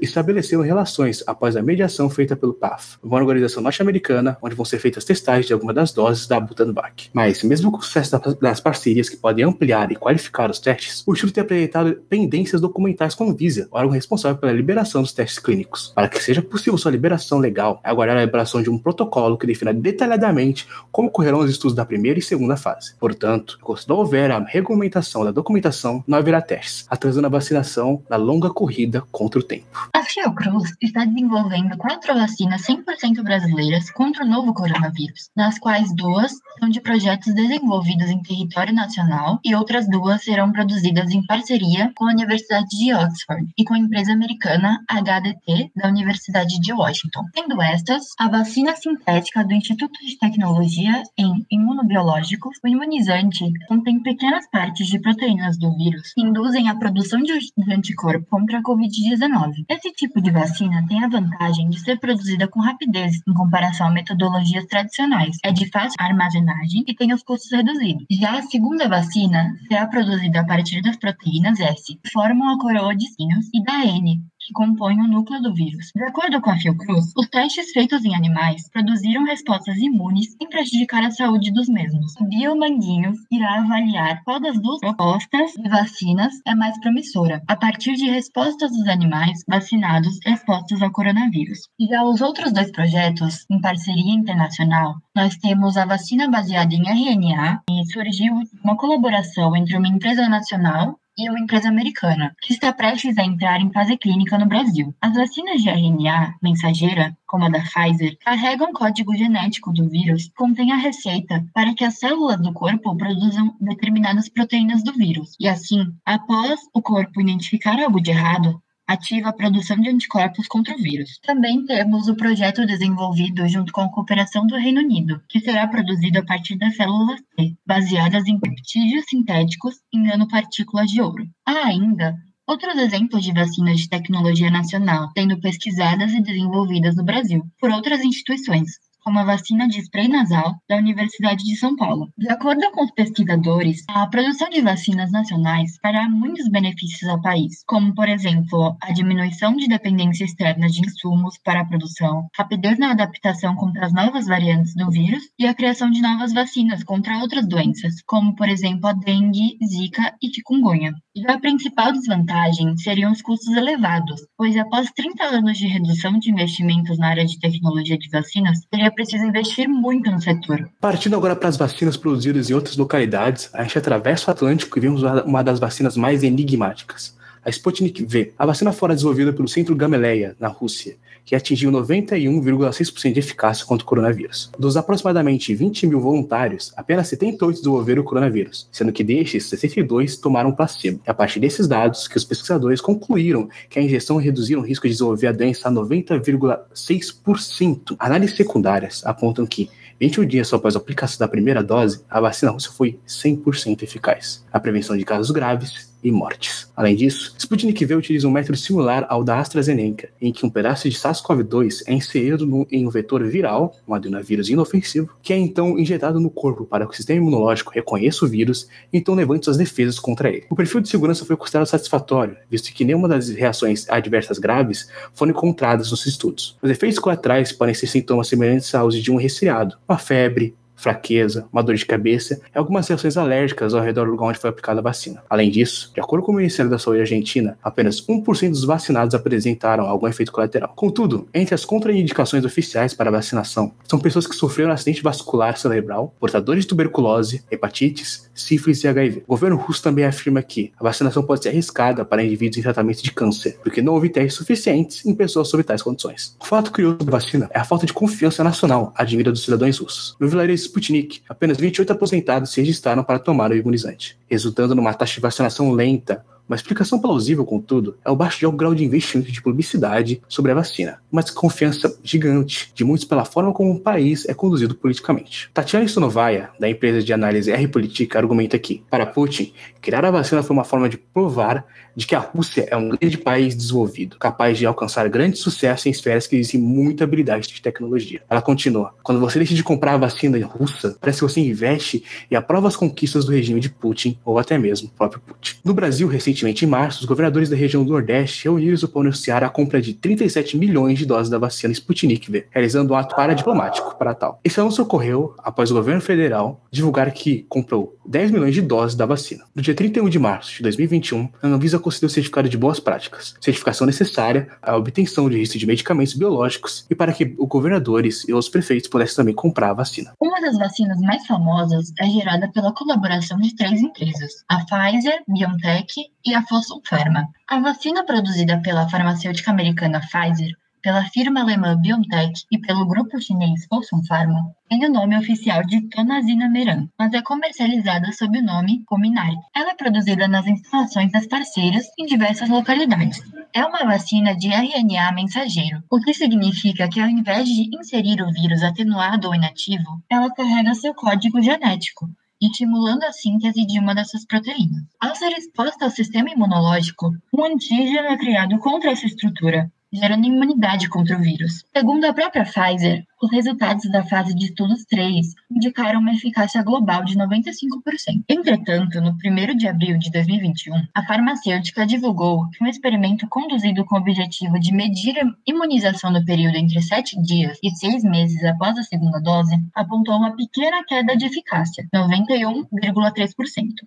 estabeleceram 0.00 0.62
relações 0.62 1.22
após 1.26 1.56
a 1.56 1.62
mediação 1.62 2.10
feita 2.10 2.36
pelo 2.36 2.52
PAF, 2.52 2.98
uma 3.02 3.16
organização 3.16 3.62
norte-americana 3.62 4.36
onde 4.42 4.54
vão 4.54 4.64
ser 4.64 4.78
feitas 4.78 5.04
testagens 5.04 5.46
de 5.46 5.52
algumas 5.52 5.74
das 5.74 5.92
doses 5.92 6.26
da 6.26 6.38
Butanvac. 6.38 7.10
Mas, 7.12 7.42
mesmo 7.42 7.70
com 7.70 7.78
o 7.78 7.82
sucesso 7.82 8.20
das 8.40 8.60
parcerias 8.60 9.08
que 9.08 9.16
podem 9.16 9.44
ampliar 9.44 9.90
e 9.90 9.96
qualificar 9.96 10.50
os 10.50 10.58
testes, 10.58 11.02
o 11.06 11.12
estudo 11.12 11.32
tem 11.32 11.42
apresentado 11.42 11.94
pendências 12.08 12.60
documentais 12.60 13.14
com 13.14 13.28
o 13.28 13.34
Visa, 13.34 13.68
órgão 13.70 13.92
responsável 13.92 14.38
pela 14.38 14.52
liberação 14.52 15.02
dos 15.02 15.12
testes 15.12 15.21
testes 15.22 15.38
clínicos. 15.38 15.92
Para 15.94 16.08
que 16.08 16.22
seja 16.22 16.42
possível 16.42 16.76
sua 16.76 16.90
liberação 16.90 17.38
legal, 17.38 17.80
é 17.84 17.90
aguardar 17.90 18.16
a 18.16 18.24
liberação 18.24 18.62
de 18.62 18.68
um 18.68 18.78
protocolo 18.78 19.38
que 19.38 19.46
defina 19.46 19.72
detalhadamente 19.72 20.66
como 20.90 21.08
ocorrerão 21.08 21.38
os 21.38 21.50
estudos 21.50 21.76
da 21.76 21.84
primeira 21.84 22.18
e 22.18 22.22
segunda 22.22 22.56
fase. 22.56 22.94
Portanto, 22.98 23.58
enquanto 23.60 23.86
não 23.86 23.96
houver 23.96 24.30
a 24.30 24.38
regulamentação 24.40 25.24
da 25.24 25.30
documentação, 25.30 26.02
não 26.06 26.18
haverá 26.18 26.40
testes, 26.40 26.86
atrasando 26.90 27.26
a 27.26 27.30
vacinação 27.30 28.02
na 28.10 28.16
longa 28.16 28.50
corrida 28.50 29.02
contra 29.12 29.38
o 29.38 29.42
tempo. 29.42 29.88
A 29.94 30.02
Fiocruz 30.02 30.74
está 30.80 31.04
desenvolvendo 31.04 31.76
quatro 31.76 32.14
vacinas 32.14 32.62
100% 32.62 33.22
brasileiras 33.22 33.90
contra 33.90 34.24
o 34.24 34.28
novo 34.28 34.52
coronavírus, 34.52 35.30
das 35.36 35.58
quais 35.58 35.94
duas 35.94 36.32
são 36.58 36.68
de 36.68 36.80
projetos 36.80 37.32
desenvolvidos 37.34 38.10
em 38.10 38.22
território 38.22 38.74
nacional 38.74 39.38
e 39.44 39.54
outras 39.54 39.88
duas 39.88 40.22
serão 40.22 40.50
produzidas 40.50 41.10
em 41.10 41.24
parceria 41.24 41.92
com 41.94 42.06
a 42.06 42.12
Universidade 42.12 42.68
de 42.70 42.92
Oxford 42.92 43.46
e 43.56 43.64
com 43.64 43.74
a 43.74 43.78
empresa 43.78 44.12
americana 44.12 44.82
H 44.88 45.11
HDT 45.20 45.72
da 45.76 45.88
Universidade 45.88 46.60
de 46.60 46.72
Washington. 46.72 47.24
Sendo 47.34 47.60
estas, 47.60 48.04
a 48.18 48.28
vacina 48.28 48.74
sintética 48.76 49.44
do 49.44 49.52
Instituto 49.52 49.98
de 50.04 50.18
Tecnologia 50.18 51.02
em 51.18 51.44
Imunobiológicos, 51.50 52.56
o 52.64 52.68
imunizante 52.68 53.44
contém 53.68 54.02
pequenas 54.02 54.48
partes 54.50 54.86
de 54.86 54.98
proteínas 54.98 55.58
do 55.58 55.76
vírus 55.76 56.12
que 56.14 56.22
induzem 56.22 56.68
a 56.68 56.76
produção 56.76 57.20
de 57.22 57.32
anticorpo 57.70 58.26
contra 58.30 58.58
a 58.58 58.62
Covid-19. 58.62 59.64
Esse 59.68 59.92
tipo 59.92 60.20
de 60.20 60.30
vacina 60.30 60.84
tem 60.88 61.04
a 61.04 61.08
vantagem 61.08 61.68
de 61.68 61.80
ser 61.80 61.98
produzida 61.98 62.48
com 62.48 62.60
rapidez 62.60 63.20
em 63.28 63.34
comparação 63.34 63.88
a 63.88 63.90
metodologias 63.90 64.66
tradicionais. 64.66 65.36
É 65.44 65.52
de 65.52 65.68
fácil 65.70 65.96
armazenagem 65.98 66.84
e 66.86 66.94
tem 66.94 67.12
os 67.12 67.22
custos 67.22 67.50
reduzidos. 67.50 68.04
Já 68.10 68.38
a 68.38 68.42
segunda 68.42 68.88
vacina 68.88 69.52
será 69.68 69.86
produzida 69.86 70.40
a 70.40 70.46
partir 70.46 70.82
das 70.82 70.96
proteínas 70.96 71.60
S, 71.60 71.98
que 72.02 72.10
formam 72.12 72.48
a 72.48 72.58
coroa 72.58 72.94
de 72.96 73.06
sinos, 73.08 73.48
e 73.52 73.62
da 73.62 73.84
N, 73.84 74.22
que 74.46 74.52
compõem 74.52 75.00
o 75.00 75.08
núcleo 75.08 75.40
do 75.40 75.54
vírus. 75.54 75.90
De 75.94 76.04
acordo 76.04 76.40
com 76.40 76.50
a 76.50 76.56
Fiocruz, 76.56 77.12
os 77.16 77.28
testes 77.28 77.70
feitos 77.72 78.04
em 78.04 78.14
animais 78.14 78.68
produziram 78.70 79.24
respostas 79.24 79.76
imunes 79.78 80.34
sem 80.38 80.48
prejudicar 80.48 81.04
a 81.04 81.10
saúde 81.10 81.52
dos 81.52 81.68
mesmos. 81.68 82.14
O 82.20 82.24
Biomanguinho 82.24 83.12
irá 83.30 83.60
avaliar 83.60 84.22
qual 84.24 84.40
das 84.40 84.60
duas 84.60 84.80
propostas 84.80 85.52
de 85.52 85.68
vacinas 85.68 86.32
é 86.46 86.54
mais 86.54 86.78
promissora, 86.80 87.42
a 87.48 87.56
partir 87.56 87.94
de 87.94 88.10
respostas 88.10 88.70
dos 88.70 88.88
animais 88.88 89.40
vacinados 89.48 90.18
expostos 90.26 90.82
ao 90.82 90.90
coronavírus. 90.90 91.60
Já 91.90 92.02
os 92.04 92.20
outros 92.20 92.52
dois 92.52 92.70
projetos, 92.70 93.44
em 93.50 93.60
parceria 93.60 94.14
internacional, 94.14 94.94
nós 95.14 95.36
temos 95.36 95.76
a 95.76 95.84
vacina 95.84 96.28
baseada 96.28 96.74
em 96.74 96.82
RNA, 96.82 97.62
e 97.70 97.92
surgiu 97.92 98.34
uma 98.64 98.76
colaboração 98.76 99.54
entre 99.56 99.76
uma 99.76 99.88
empresa 99.88 100.28
nacional 100.28 100.98
e 101.16 101.28
uma 101.28 101.38
empresa 101.38 101.68
americana, 101.68 102.34
que 102.42 102.52
está 102.52 102.72
prestes 102.72 103.18
a 103.18 103.24
entrar 103.24 103.60
em 103.60 103.72
fase 103.72 103.96
clínica 103.96 104.38
no 104.38 104.46
Brasil. 104.46 104.94
As 105.00 105.14
vacinas 105.14 105.62
de 105.62 105.68
RNA 105.68 106.34
mensageira, 106.42 107.16
como 107.26 107.44
a 107.44 107.48
da 107.48 107.60
Pfizer, 107.60 108.16
carregam 108.20 108.72
código 108.72 109.14
genético 109.14 109.72
do 109.72 109.88
vírus 109.88 110.24
que 110.24 110.34
contém 110.34 110.72
a 110.72 110.76
receita 110.76 111.44
para 111.54 111.74
que 111.74 111.84
as 111.84 111.98
células 111.98 112.40
do 112.40 112.52
corpo 112.52 112.96
produzam 112.96 113.54
determinadas 113.60 114.28
proteínas 114.28 114.82
do 114.82 114.92
vírus. 114.92 115.36
E 115.38 115.48
assim, 115.48 115.86
após 116.04 116.60
o 116.74 116.80
corpo 116.80 117.20
identificar 117.20 117.78
algo 117.80 118.00
de 118.00 118.10
errado, 118.10 118.62
ativa 118.92 119.28
a 119.28 119.32
produção 119.32 119.76
de 119.76 119.88
anticorpos 119.88 120.46
contra 120.46 120.74
o 120.74 120.78
vírus. 120.78 121.18
Também 121.22 121.64
temos 121.64 122.08
o 122.08 122.16
projeto 122.16 122.66
desenvolvido 122.66 123.46
junto 123.48 123.72
com 123.72 123.80
a 123.80 123.90
cooperação 123.90 124.46
do 124.46 124.56
Reino 124.56 124.80
Unido, 124.80 125.22
que 125.28 125.40
será 125.40 125.66
produzido 125.66 126.18
a 126.18 126.24
partir 126.24 126.56
das 126.56 126.76
células 126.76 127.20
T, 127.36 127.56
baseadas 127.66 128.26
em 128.26 128.38
peptídeos 128.38 129.04
sintéticos 129.08 129.76
em 129.92 130.02
nanopartículas 130.02 130.90
de 130.90 131.00
ouro. 131.00 131.26
Há 131.46 131.66
ainda 131.66 132.16
Outros 132.44 132.76
exemplos 132.76 133.22
de 133.22 133.32
vacinas 133.32 133.78
de 133.78 133.88
tecnologia 133.88 134.50
nacional 134.50 135.08
sendo 135.16 135.40
pesquisadas 135.40 136.12
e 136.12 136.20
desenvolvidas 136.20 136.96
no 136.96 137.04
Brasil 137.04 137.44
por 137.58 137.70
outras 137.70 138.04
instituições, 138.04 138.72
como 139.02 139.18
a 139.18 139.24
vacina 139.24 139.68
de 139.68 139.80
spray 139.80 140.08
nasal 140.08 140.56
da 140.68 140.76
Universidade 140.76 141.44
de 141.44 141.56
São 141.56 141.76
Paulo. 141.76 142.08
De 142.16 142.28
acordo 142.30 142.70
com 142.72 142.84
os 142.84 142.90
pesquisadores, 142.92 143.84
a 143.88 144.06
produção 144.06 144.48
de 144.48 144.60
vacinas 144.60 145.10
nacionais 145.10 145.76
fará 145.82 146.08
muitos 146.08 146.48
benefícios 146.48 147.08
ao 147.10 147.20
país, 147.20 147.62
como, 147.66 147.94
por 147.94 148.08
exemplo, 148.08 148.76
a 148.80 148.92
diminuição 148.92 149.56
de 149.56 149.68
dependência 149.68 150.24
externa 150.24 150.68
de 150.68 150.80
insumos 150.80 151.38
para 151.44 151.60
a 151.60 151.64
produção, 151.64 152.28
rapidez 152.36 152.78
na 152.78 152.92
adaptação 152.92 153.54
contra 153.54 153.86
as 153.86 153.92
novas 153.92 154.26
variantes 154.26 154.74
do 154.74 154.90
vírus 154.90 155.22
e 155.38 155.46
a 155.46 155.54
criação 155.54 155.90
de 155.90 156.00
novas 156.00 156.32
vacinas 156.32 156.84
contra 156.84 157.18
outras 157.18 157.46
doenças, 157.46 157.94
como, 158.06 158.34
por 158.34 158.48
exemplo, 158.48 158.88
a 158.88 158.92
dengue, 158.92 159.58
zika 159.66 160.14
e 160.22 160.28
chikungunya. 160.32 160.92
Já 161.14 161.34
a 161.34 161.38
principal 161.38 161.92
desvantagem 161.92 162.74
seriam 162.78 163.12
os 163.12 163.20
custos 163.20 163.54
elevados, 163.54 164.18
pois 164.34 164.56
após 164.56 164.90
30 164.92 165.22
anos 165.24 165.58
de 165.58 165.66
redução 165.66 166.18
de 166.18 166.30
investimentos 166.30 166.98
na 166.98 167.08
área 167.08 167.26
de 167.26 167.38
tecnologia 167.38 167.98
de 167.98 168.08
vacinas, 168.08 168.60
seria 168.72 168.90
preciso 168.90 169.22
investir 169.22 169.68
muito 169.68 170.10
no 170.10 170.18
setor. 170.18 170.70
Partindo 170.80 171.14
agora 171.14 171.36
para 171.36 171.50
as 171.50 171.58
vacinas 171.58 171.98
produzidas 171.98 172.48
em 172.48 172.54
outras 172.54 172.78
localidades, 172.78 173.50
a 173.52 173.62
gente 173.62 173.76
atravessa 173.76 174.30
o 174.30 174.32
Atlântico 174.32 174.78
e 174.78 174.80
vemos 174.80 175.02
uma 175.02 175.44
das 175.44 175.60
vacinas 175.60 175.98
mais 175.98 176.22
enigmáticas, 176.22 177.14
a 177.44 177.50
Sputnik 177.50 178.02
V, 178.06 178.32
a 178.38 178.46
vacina 178.46 178.72
fora 178.72 178.94
desenvolvida 178.94 179.34
pelo 179.34 179.48
Centro 179.48 179.76
Gamaleya, 179.76 180.34
na 180.40 180.48
Rússia, 180.48 180.96
que 181.24 181.34
atingiu 181.34 181.70
91,6% 181.70 183.12
de 183.12 183.20
eficácia 183.20 183.64
contra 183.64 183.84
o 183.84 183.88
coronavírus. 183.88 184.50
Dos 184.58 184.76
aproximadamente 184.76 185.54
20 185.54 185.86
mil 185.86 186.00
voluntários, 186.00 186.72
apenas 186.76 187.08
78 187.08 187.58
desenvolveram 187.58 188.02
o 188.02 188.04
coronavírus, 188.04 188.68
sendo 188.70 188.92
que 188.92 189.02
destes, 189.04 189.46
62 189.46 190.16
tomaram 190.16 190.52
placebo. 190.52 191.00
É 191.06 191.10
a 191.10 191.14
partir 191.14 191.40
desses 191.40 191.66
dados 191.68 192.08
que 192.08 192.16
os 192.16 192.24
pesquisadores 192.24 192.80
concluíram 192.80 193.48
que 193.68 193.78
a 193.78 193.82
injeção 193.82 194.16
reduziu 194.16 194.58
o 194.58 194.62
risco 194.62 194.86
de 194.86 194.92
desenvolver 194.92 195.26
a 195.28 195.32
doença 195.32 195.68
a 195.68 195.72
90,6%. 195.72 197.96
Análises 197.98 198.36
secundárias 198.36 199.02
apontam 199.04 199.46
que 199.46 199.68
21 200.00 200.26
dias 200.26 200.52
após 200.52 200.74
a 200.74 200.78
aplicação 200.78 201.18
da 201.20 201.28
primeira 201.28 201.62
dose, 201.62 202.00
a 202.10 202.20
vacina 202.20 202.50
russa 202.50 202.72
foi 202.72 202.98
100% 203.06 203.82
eficaz. 203.82 204.44
A 204.52 204.58
prevenção 204.58 204.96
de 204.96 205.04
casos 205.04 205.30
graves 205.30 205.91
e 206.02 206.10
mortes. 206.10 206.70
Além 206.76 206.96
disso, 206.96 207.34
Sputnik 207.38 207.84
V 207.84 207.94
utiliza 207.94 208.26
um 208.26 208.30
método 208.30 208.56
similar 208.56 209.06
ao 209.08 209.22
da 209.22 209.38
AstraZeneca, 209.38 210.08
em 210.20 210.32
que 210.32 210.44
um 210.44 210.50
pedaço 210.50 210.88
de 210.88 210.96
SARS-CoV-2 210.96 211.82
é 211.86 211.92
inserido 211.92 212.46
no, 212.46 212.66
em 212.70 212.86
um 212.86 212.90
vetor 212.90 213.22
viral, 213.24 213.76
um 213.86 213.94
adenovírus 213.94 214.48
inofensivo, 214.48 215.10
que 215.22 215.32
é 215.32 215.38
então 215.38 215.78
injetado 215.78 216.20
no 216.20 216.30
corpo 216.30 216.64
para 216.64 216.86
que 216.86 216.92
o 216.92 216.96
sistema 216.96 217.20
imunológico 217.20 217.72
reconheça 217.72 218.24
o 218.24 218.28
vírus 218.28 218.68
e 218.92 218.98
então 218.98 219.14
levante 219.14 219.44
suas 219.44 219.56
defesas 219.56 219.98
contra 219.98 220.28
ele. 220.28 220.46
O 220.50 220.56
perfil 220.56 220.80
de 220.80 220.88
segurança 220.88 221.24
foi 221.24 221.36
considerado 221.36 221.66
satisfatório, 221.66 222.36
visto 222.50 222.72
que 222.72 222.84
nenhuma 222.84 223.08
das 223.08 223.28
reações 223.28 223.88
adversas 223.88 224.38
graves 224.38 224.88
foram 225.14 225.32
encontradas 225.32 225.90
nos 225.90 226.06
estudos. 226.06 226.56
Os 226.62 226.70
efeitos 226.70 226.98
colaterais 226.98 227.52
podem 227.52 227.74
ser 227.74 227.86
sintomas 227.86 228.28
semelhantes 228.28 228.74
aos 228.74 228.94
de 228.94 229.10
um 229.10 229.16
resfriado, 229.16 229.76
uma 229.88 229.98
febre, 229.98 230.54
fraqueza, 230.82 231.46
uma 231.52 231.62
dor 231.62 231.76
de 231.76 231.86
cabeça 231.86 232.40
e 232.54 232.58
algumas 232.58 232.88
reações 232.88 233.16
alérgicas 233.16 233.72
ao 233.72 233.80
redor 233.80 234.06
do 234.06 234.10
lugar 234.10 234.26
onde 234.26 234.38
foi 234.38 234.50
aplicada 234.50 234.80
a 234.80 234.82
vacina. 234.82 235.22
Além 235.30 235.50
disso, 235.50 235.92
de 235.94 236.00
acordo 236.00 236.24
com 236.24 236.32
o 236.32 236.34
Ministério 236.34 236.70
da 236.70 236.78
Saúde 236.78 237.00
Argentina, 237.00 237.56
apenas 237.62 238.04
1% 238.04 238.50
dos 238.50 238.64
vacinados 238.64 239.14
apresentaram 239.14 239.84
algum 239.84 240.08
efeito 240.08 240.32
colateral. 240.32 240.72
Contudo, 240.74 241.28
entre 241.32 241.54
as 241.54 241.64
contraindicações 241.64 242.44
oficiais 242.44 242.94
para 242.94 243.08
a 243.08 243.12
vacinação, 243.12 243.72
são 243.88 243.98
pessoas 243.98 244.26
que 244.26 244.34
sofreram 244.34 244.72
acidente 244.72 245.02
vascular 245.02 245.56
cerebral, 245.56 246.14
portadores 246.18 246.64
de 246.64 246.68
tuberculose, 246.68 247.44
hepatites, 247.50 248.28
sífilis 248.34 248.82
e 248.82 248.88
HIV. 248.88 249.22
O 249.26 249.30
governo 249.30 249.56
russo 249.56 249.82
também 249.82 250.04
afirma 250.04 250.42
que 250.42 250.72
a 250.78 250.82
vacinação 250.82 251.22
pode 251.22 251.42
ser 251.42 251.50
arriscada 251.50 252.04
para 252.04 252.24
indivíduos 252.24 252.58
em 252.58 252.62
tratamento 252.62 253.02
de 253.02 253.12
câncer, 253.12 253.58
porque 253.62 253.80
não 253.80 253.94
houve 253.94 254.08
testes 254.08 254.34
suficientes 254.34 255.06
em 255.06 255.14
pessoas 255.14 255.48
sob 255.48 255.62
tais 255.62 255.82
condições. 255.82 256.36
O 256.40 256.44
fato 256.44 256.72
curioso 256.72 256.98
da 256.98 257.12
vacina 257.12 257.48
é 257.52 257.58
a 257.60 257.64
falta 257.64 257.86
de 257.86 257.92
confiança 257.92 258.42
nacional 258.42 258.92
advinda 258.96 259.30
dos 259.30 259.44
cidadãos 259.44 259.78
russos. 259.78 260.16
No 260.18 260.28
vilarejo 260.28 260.71
Sputnik, 260.72 261.22
apenas 261.28 261.58
28 261.58 261.92
aposentados 261.92 262.50
se 262.50 262.60
registraram 262.60 263.04
para 263.04 263.18
tomar 263.18 263.50
o 263.50 263.56
imunizante, 263.56 264.16
resultando 264.28 264.74
numa 264.74 264.94
taxa 264.94 265.16
de 265.16 265.20
vacinação 265.20 265.70
lenta, 265.70 266.24
uma 266.48 266.56
explicação 266.56 266.98
plausível, 266.98 267.44
contudo, 267.44 267.96
é 268.04 268.10
o 268.10 268.16
baixo 268.16 268.50
grau 268.52 268.74
de 268.74 268.84
investimento 268.84 269.30
de 269.30 269.40
publicidade 269.40 270.20
sobre 270.28 270.52
a 270.52 270.54
vacina, 270.54 270.98
uma 271.10 271.22
desconfiança 271.22 271.96
gigante 272.02 272.72
de 272.74 272.84
muitos 272.84 273.06
pela 273.06 273.24
forma 273.24 273.52
como 273.52 273.72
o 273.72 273.80
país 273.80 274.28
é 274.28 274.34
conduzido 274.34 274.74
politicamente. 274.74 275.50
Tatiana 275.54 275.86
Stonovaya, 275.86 276.50
da 276.58 276.68
empresa 276.68 277.02
de 277.02 277.12
análise 277.12 277.50
R-Politica, 277.50 278.18
argumenta 278.18 278.58
que, 278.58 278.82
para 278.90 279.06
Putin, 279.06 279.52
criar 279.80 280.04
a 280.04 280.10
vacina 280.10 280.42
foi 280.42 280.54
uma 280.54 280.64
forma 280.64 280.88
de 280.88 280.98
provar 280.98 281.64
de 281.94 282.06
que 282.06 282.14
a 282.14 282.18
Rússia 282.18 282.66
é 282.70 282.76
um 282.76 282.90
grande 282.90 283.18
país 283.18 283.54
desenvolvido, 283.54 284.16
capaz 284.18 284.58
de 284.58 284.66
alcançar 284.66 285.08
grande 285.08 285.36
sucesso 285.38 285.88
em 285.88 285.90
esferas 285.90 286.26
que 286.26 286.36
exigem 286.36 286.60
muita 286.60 287.04
habilidade 287.04 287.48
de 287.48 287.60
tecnologia. 287.60 288.22
Ela 288.28 288.40
continua: 288.40 288.94
quando 289.02 289.20
você 289.20 289.38
decide 289.38 289.62
comprar 289.62 289.94
a 289.94 289.98
vacina 289.98 290.44
russa, 290.46 290.96
parece 291.00 291.18
que 291.18 291.24
você 291.24 291.40
investe 291.40 292.02
e 292.30 292.36
aprova 292.36 292.68
as 292.68 292.76
conquistas 292.76 293.24
do 293.24 293.32
regime 293.32 293.60
de 293.60 293.68
Putin 293.68 294.18
ou 294.24 294.38
até 294.38 294.56
mesmo 294.58 294.88
o 294.88 294.90
próprio 294.90 295.20
Putin. 295.20 295.56
No 295.64 295.74
Brasil, 295.74 296.08
recentemente 296.32 296.64
em 296.64 296.68
março, 296.68 297.00
os 297.00 297.04
governadores 297.04 297.48
da 297.48 297.56
região 297.56 297.84
do 297.84 297.92
Nordeste 297.92 298.44
reuniram-se 298.44 298.86
para 298.88 299.00
anunciar 299.02 299.44
a 299.44 299.48
compra 299.48 299.80
de 299.80 299.92
37 299.94 300.56
milhões 300.56 300.98
de 300.98 301.06
doses 301.06 301.30
da 301.30 301.38
vacina 301.38 301.72
Sputnik 301.72 302.30
V, 302.30 302.46
realizando 302.50 302.92
um 302.92 302.96
ato 302.96 303.14
paradiplomático 303.14 303.96
para 303.96 304.14
tal. 304.14 304.40
Esse 304.42 304.60
anúncio 304.60 304.82
ocorreu 304.82 305.34
após 305.38 305.70
o 305.70 305.74
governo 305.74 306.00
federal 306.00 306.64
divulgar 306.70 307.10
que 307.12 307.44
comprou 307.48 307.96
10 308.06 308.30
milhões 308.30 308.54
de 308.54 308.62
doses 308.62 308.96
da 308.96 309.06
vacina. 309.06 309.44
No 309.54 309.62
dia 309.62 309.74
31 309.74 310.08
de 310.08 310.18
março 310.18 310.56
de 310.56 310.62
2021, 310.62 311.28
a 311.42 311.46
Anvisa 311.46 311.78
concedeu 311.78 312.06
o 312.06 312.10
certificado 312.10 312.48
de 312.48 312.56
boas 312.56 312.80
práticas, 312.80 313.34
certificação 313.40 313.86
necessária 313.86 314.48
à 314.62 314.76
obtenção 314.76 315.28
de 315.28 315.36
registro 315.36 315.58
de 315.58 315.66
medicamentos 315.66 316.14
biológicos 316.14 316.86
e 316.90 316.94
para 316.94 317.12
que 317.12 317.34
os 317.38 317.48
governadores 317.48 318.26
e 318.26 318.32
os 318.32 318.48
prefeitos 318.48 318.88
pudessem 318.88 319.16
também 319.16 319.34
comprar 319.34 319.70
a 319.70 319.74
vacina. 319.74 320.12
Uma 320.20 320.40
das 320.40 320.56
vacinas 320.56 320.98
mais 321.00 321.26
famosas 321.26 321.92
é 321.98 322.06
gerada 322.06 322.50
pela 322.52 322.72
colaboração 322.72 323.38
de 323.38 323.54
três 323.54 323.80
empresas, 323.80 324.44
a 324.48 324.64
Pfizer, 324.64 325.22
BioNTech 325.28 325.92
e 326.24 326.34
a 326.34 326.42
Fosun 326.42 326.80
Pharma. 326.86 327.28
A 327.48 327.60
vacina 327.60 328.04
produzida 328.04 328.60
pela 328.62 328.88
farmacêutica 328.88 329.50
americana 329.50 330.00
Pfizer 330.00 330.56
pela 330.82 331.04
firma 331.04 331.40
alemã 331.40 331.80
BioNTech 331.80 332.44
e 332.50 332.58
pelo 332.58 332.86
grupo 332.86 333.20
chinês 333.20 333.64
Fosun 333.66 334.02
Pharma, 334.04 334.52
tem 334.68 334.84
o 334.84 334.90
nome 334.90 335.16
oficial 335.16 335.62
de 335.64 335.88
Tonazina 335.88 336.48
Meran, 336.48 336.88
mas 336.98 337.12
é 337.14 337.22
comercializada 337.22 338.12
sob 338.12 338.38
o 338.38 338.42
nome 338.42 338.82
Comirnaty. 338.86 339.36
Ela 339.54 339.70
é 339.70 339.74
produzida 339.74 340.26
nas 340.26 340.46
instalações 340.46 341.12
das 341.12 341.26
parceiras 341.26 341.86
em 341.96 342.06
diversas 342.06 342.48
localidades. 342.48 343.22
É 343.54 343.64
uma 343.64 343.84
vacina 343.84 344.34
de 344.34 344.48
RNA 344.48 345.12
mensageiro, 345.12 345.84
o 345.88 346.00
que 346.00 346.12
significa 346.12 346.88
que 346.88 347.00
ao 347.00 347.08
invés 347.08 347.46
de 347.46 347.70
inserir 347.76 348.20
o 348.20 348.32
vírus 348.32 348.62
atenuado 348.64 349.28
ou 349.28 349.34
inativo, 349.34 350.02
ela 350.10 350.34
carrega 350.34 350.74
seu 350.74 350.94
código 350.94 351.40
genético, 351.40 352.08
estimulando 352.46 353.04
a 353.04 353.12
síntese 353.12 353.64
de 353.66 353.78
uma 353.78 353.94
dessas 353.94 354.24
proteínas. 354.24 354.82
Ao 355.00 355.14
ser 355.14 355.32
exposta 355.32 355.84
ao 355.84 355.90
sistema 355.90 356.30
imunológico, 356.30 357.10
um 357.32 357.44
antígeno 357.44 358.08
é 358.08 358.16
criado 358.16 358.58
contra 358.58 358.90
essa 358.90 359.06
estrutura, 359.06 359.70
gerando 359.92 360.26
imunidade 360.26 360.88
contra 360.88 361.16
o 361.16 361.20
vírus. 361.20 361.64
Segundo 361.76 362.04
a 362.04 362.12
própria 362.12 362.44
Pfizer, 362.44 363.04
os 363.22 363.30
resultados 363.30 363.88
da 363.88 364.02
fase 364.04 364.34
de 364.34 364.46
estudos 364.46 364.84
3 364.84 365.34
indicaram 365.48 366.00
uma 366.00 366.12
eficácia 366.12 366.60
global 366.62 367.04
de 367.04 367.16
95%. 367.16 368.24
Entretanto, 368.28 369.00
no 369.00 369.12
1 369.12 369.56
de 369.56 369.68
abril 369.68 369.96
de 369.96 370.10
2021, 370.10 370.74
a 370.92 371.02
farmacêutica 371.04 371.86
divulgou 371.86 372.48
que 372.50 372.64
um 372.64 372.66
experimento 372.66 373.28
conduzido 373.28 373.84
com 373.84 373.94
o 373.94 373.98
objetivo 373.98 374.58
de 374.58 374.74
medir 374.74 375.16
a 375.20 375.30
imunização 375.46 376.10
no 376.10 376.24
período 376.24 376.56
entre 376.56 376.82
7 376.82 377.22
dias 377.22 377.56
e 377.62 377.70
6 377.70 378.02
meses 378.02 378.42
após 378.44 378.76
a 378.76 378.82
segunda 378.82 379.20
dose 379.20 379.56
apontou 379.72 380.16
uma 380.16 380.34
pequena 380.34 380.82
queda 380.84 381.16
de 381.16 381.26
eficácia, 381.26 381.86
91,3%. 381.94 383.34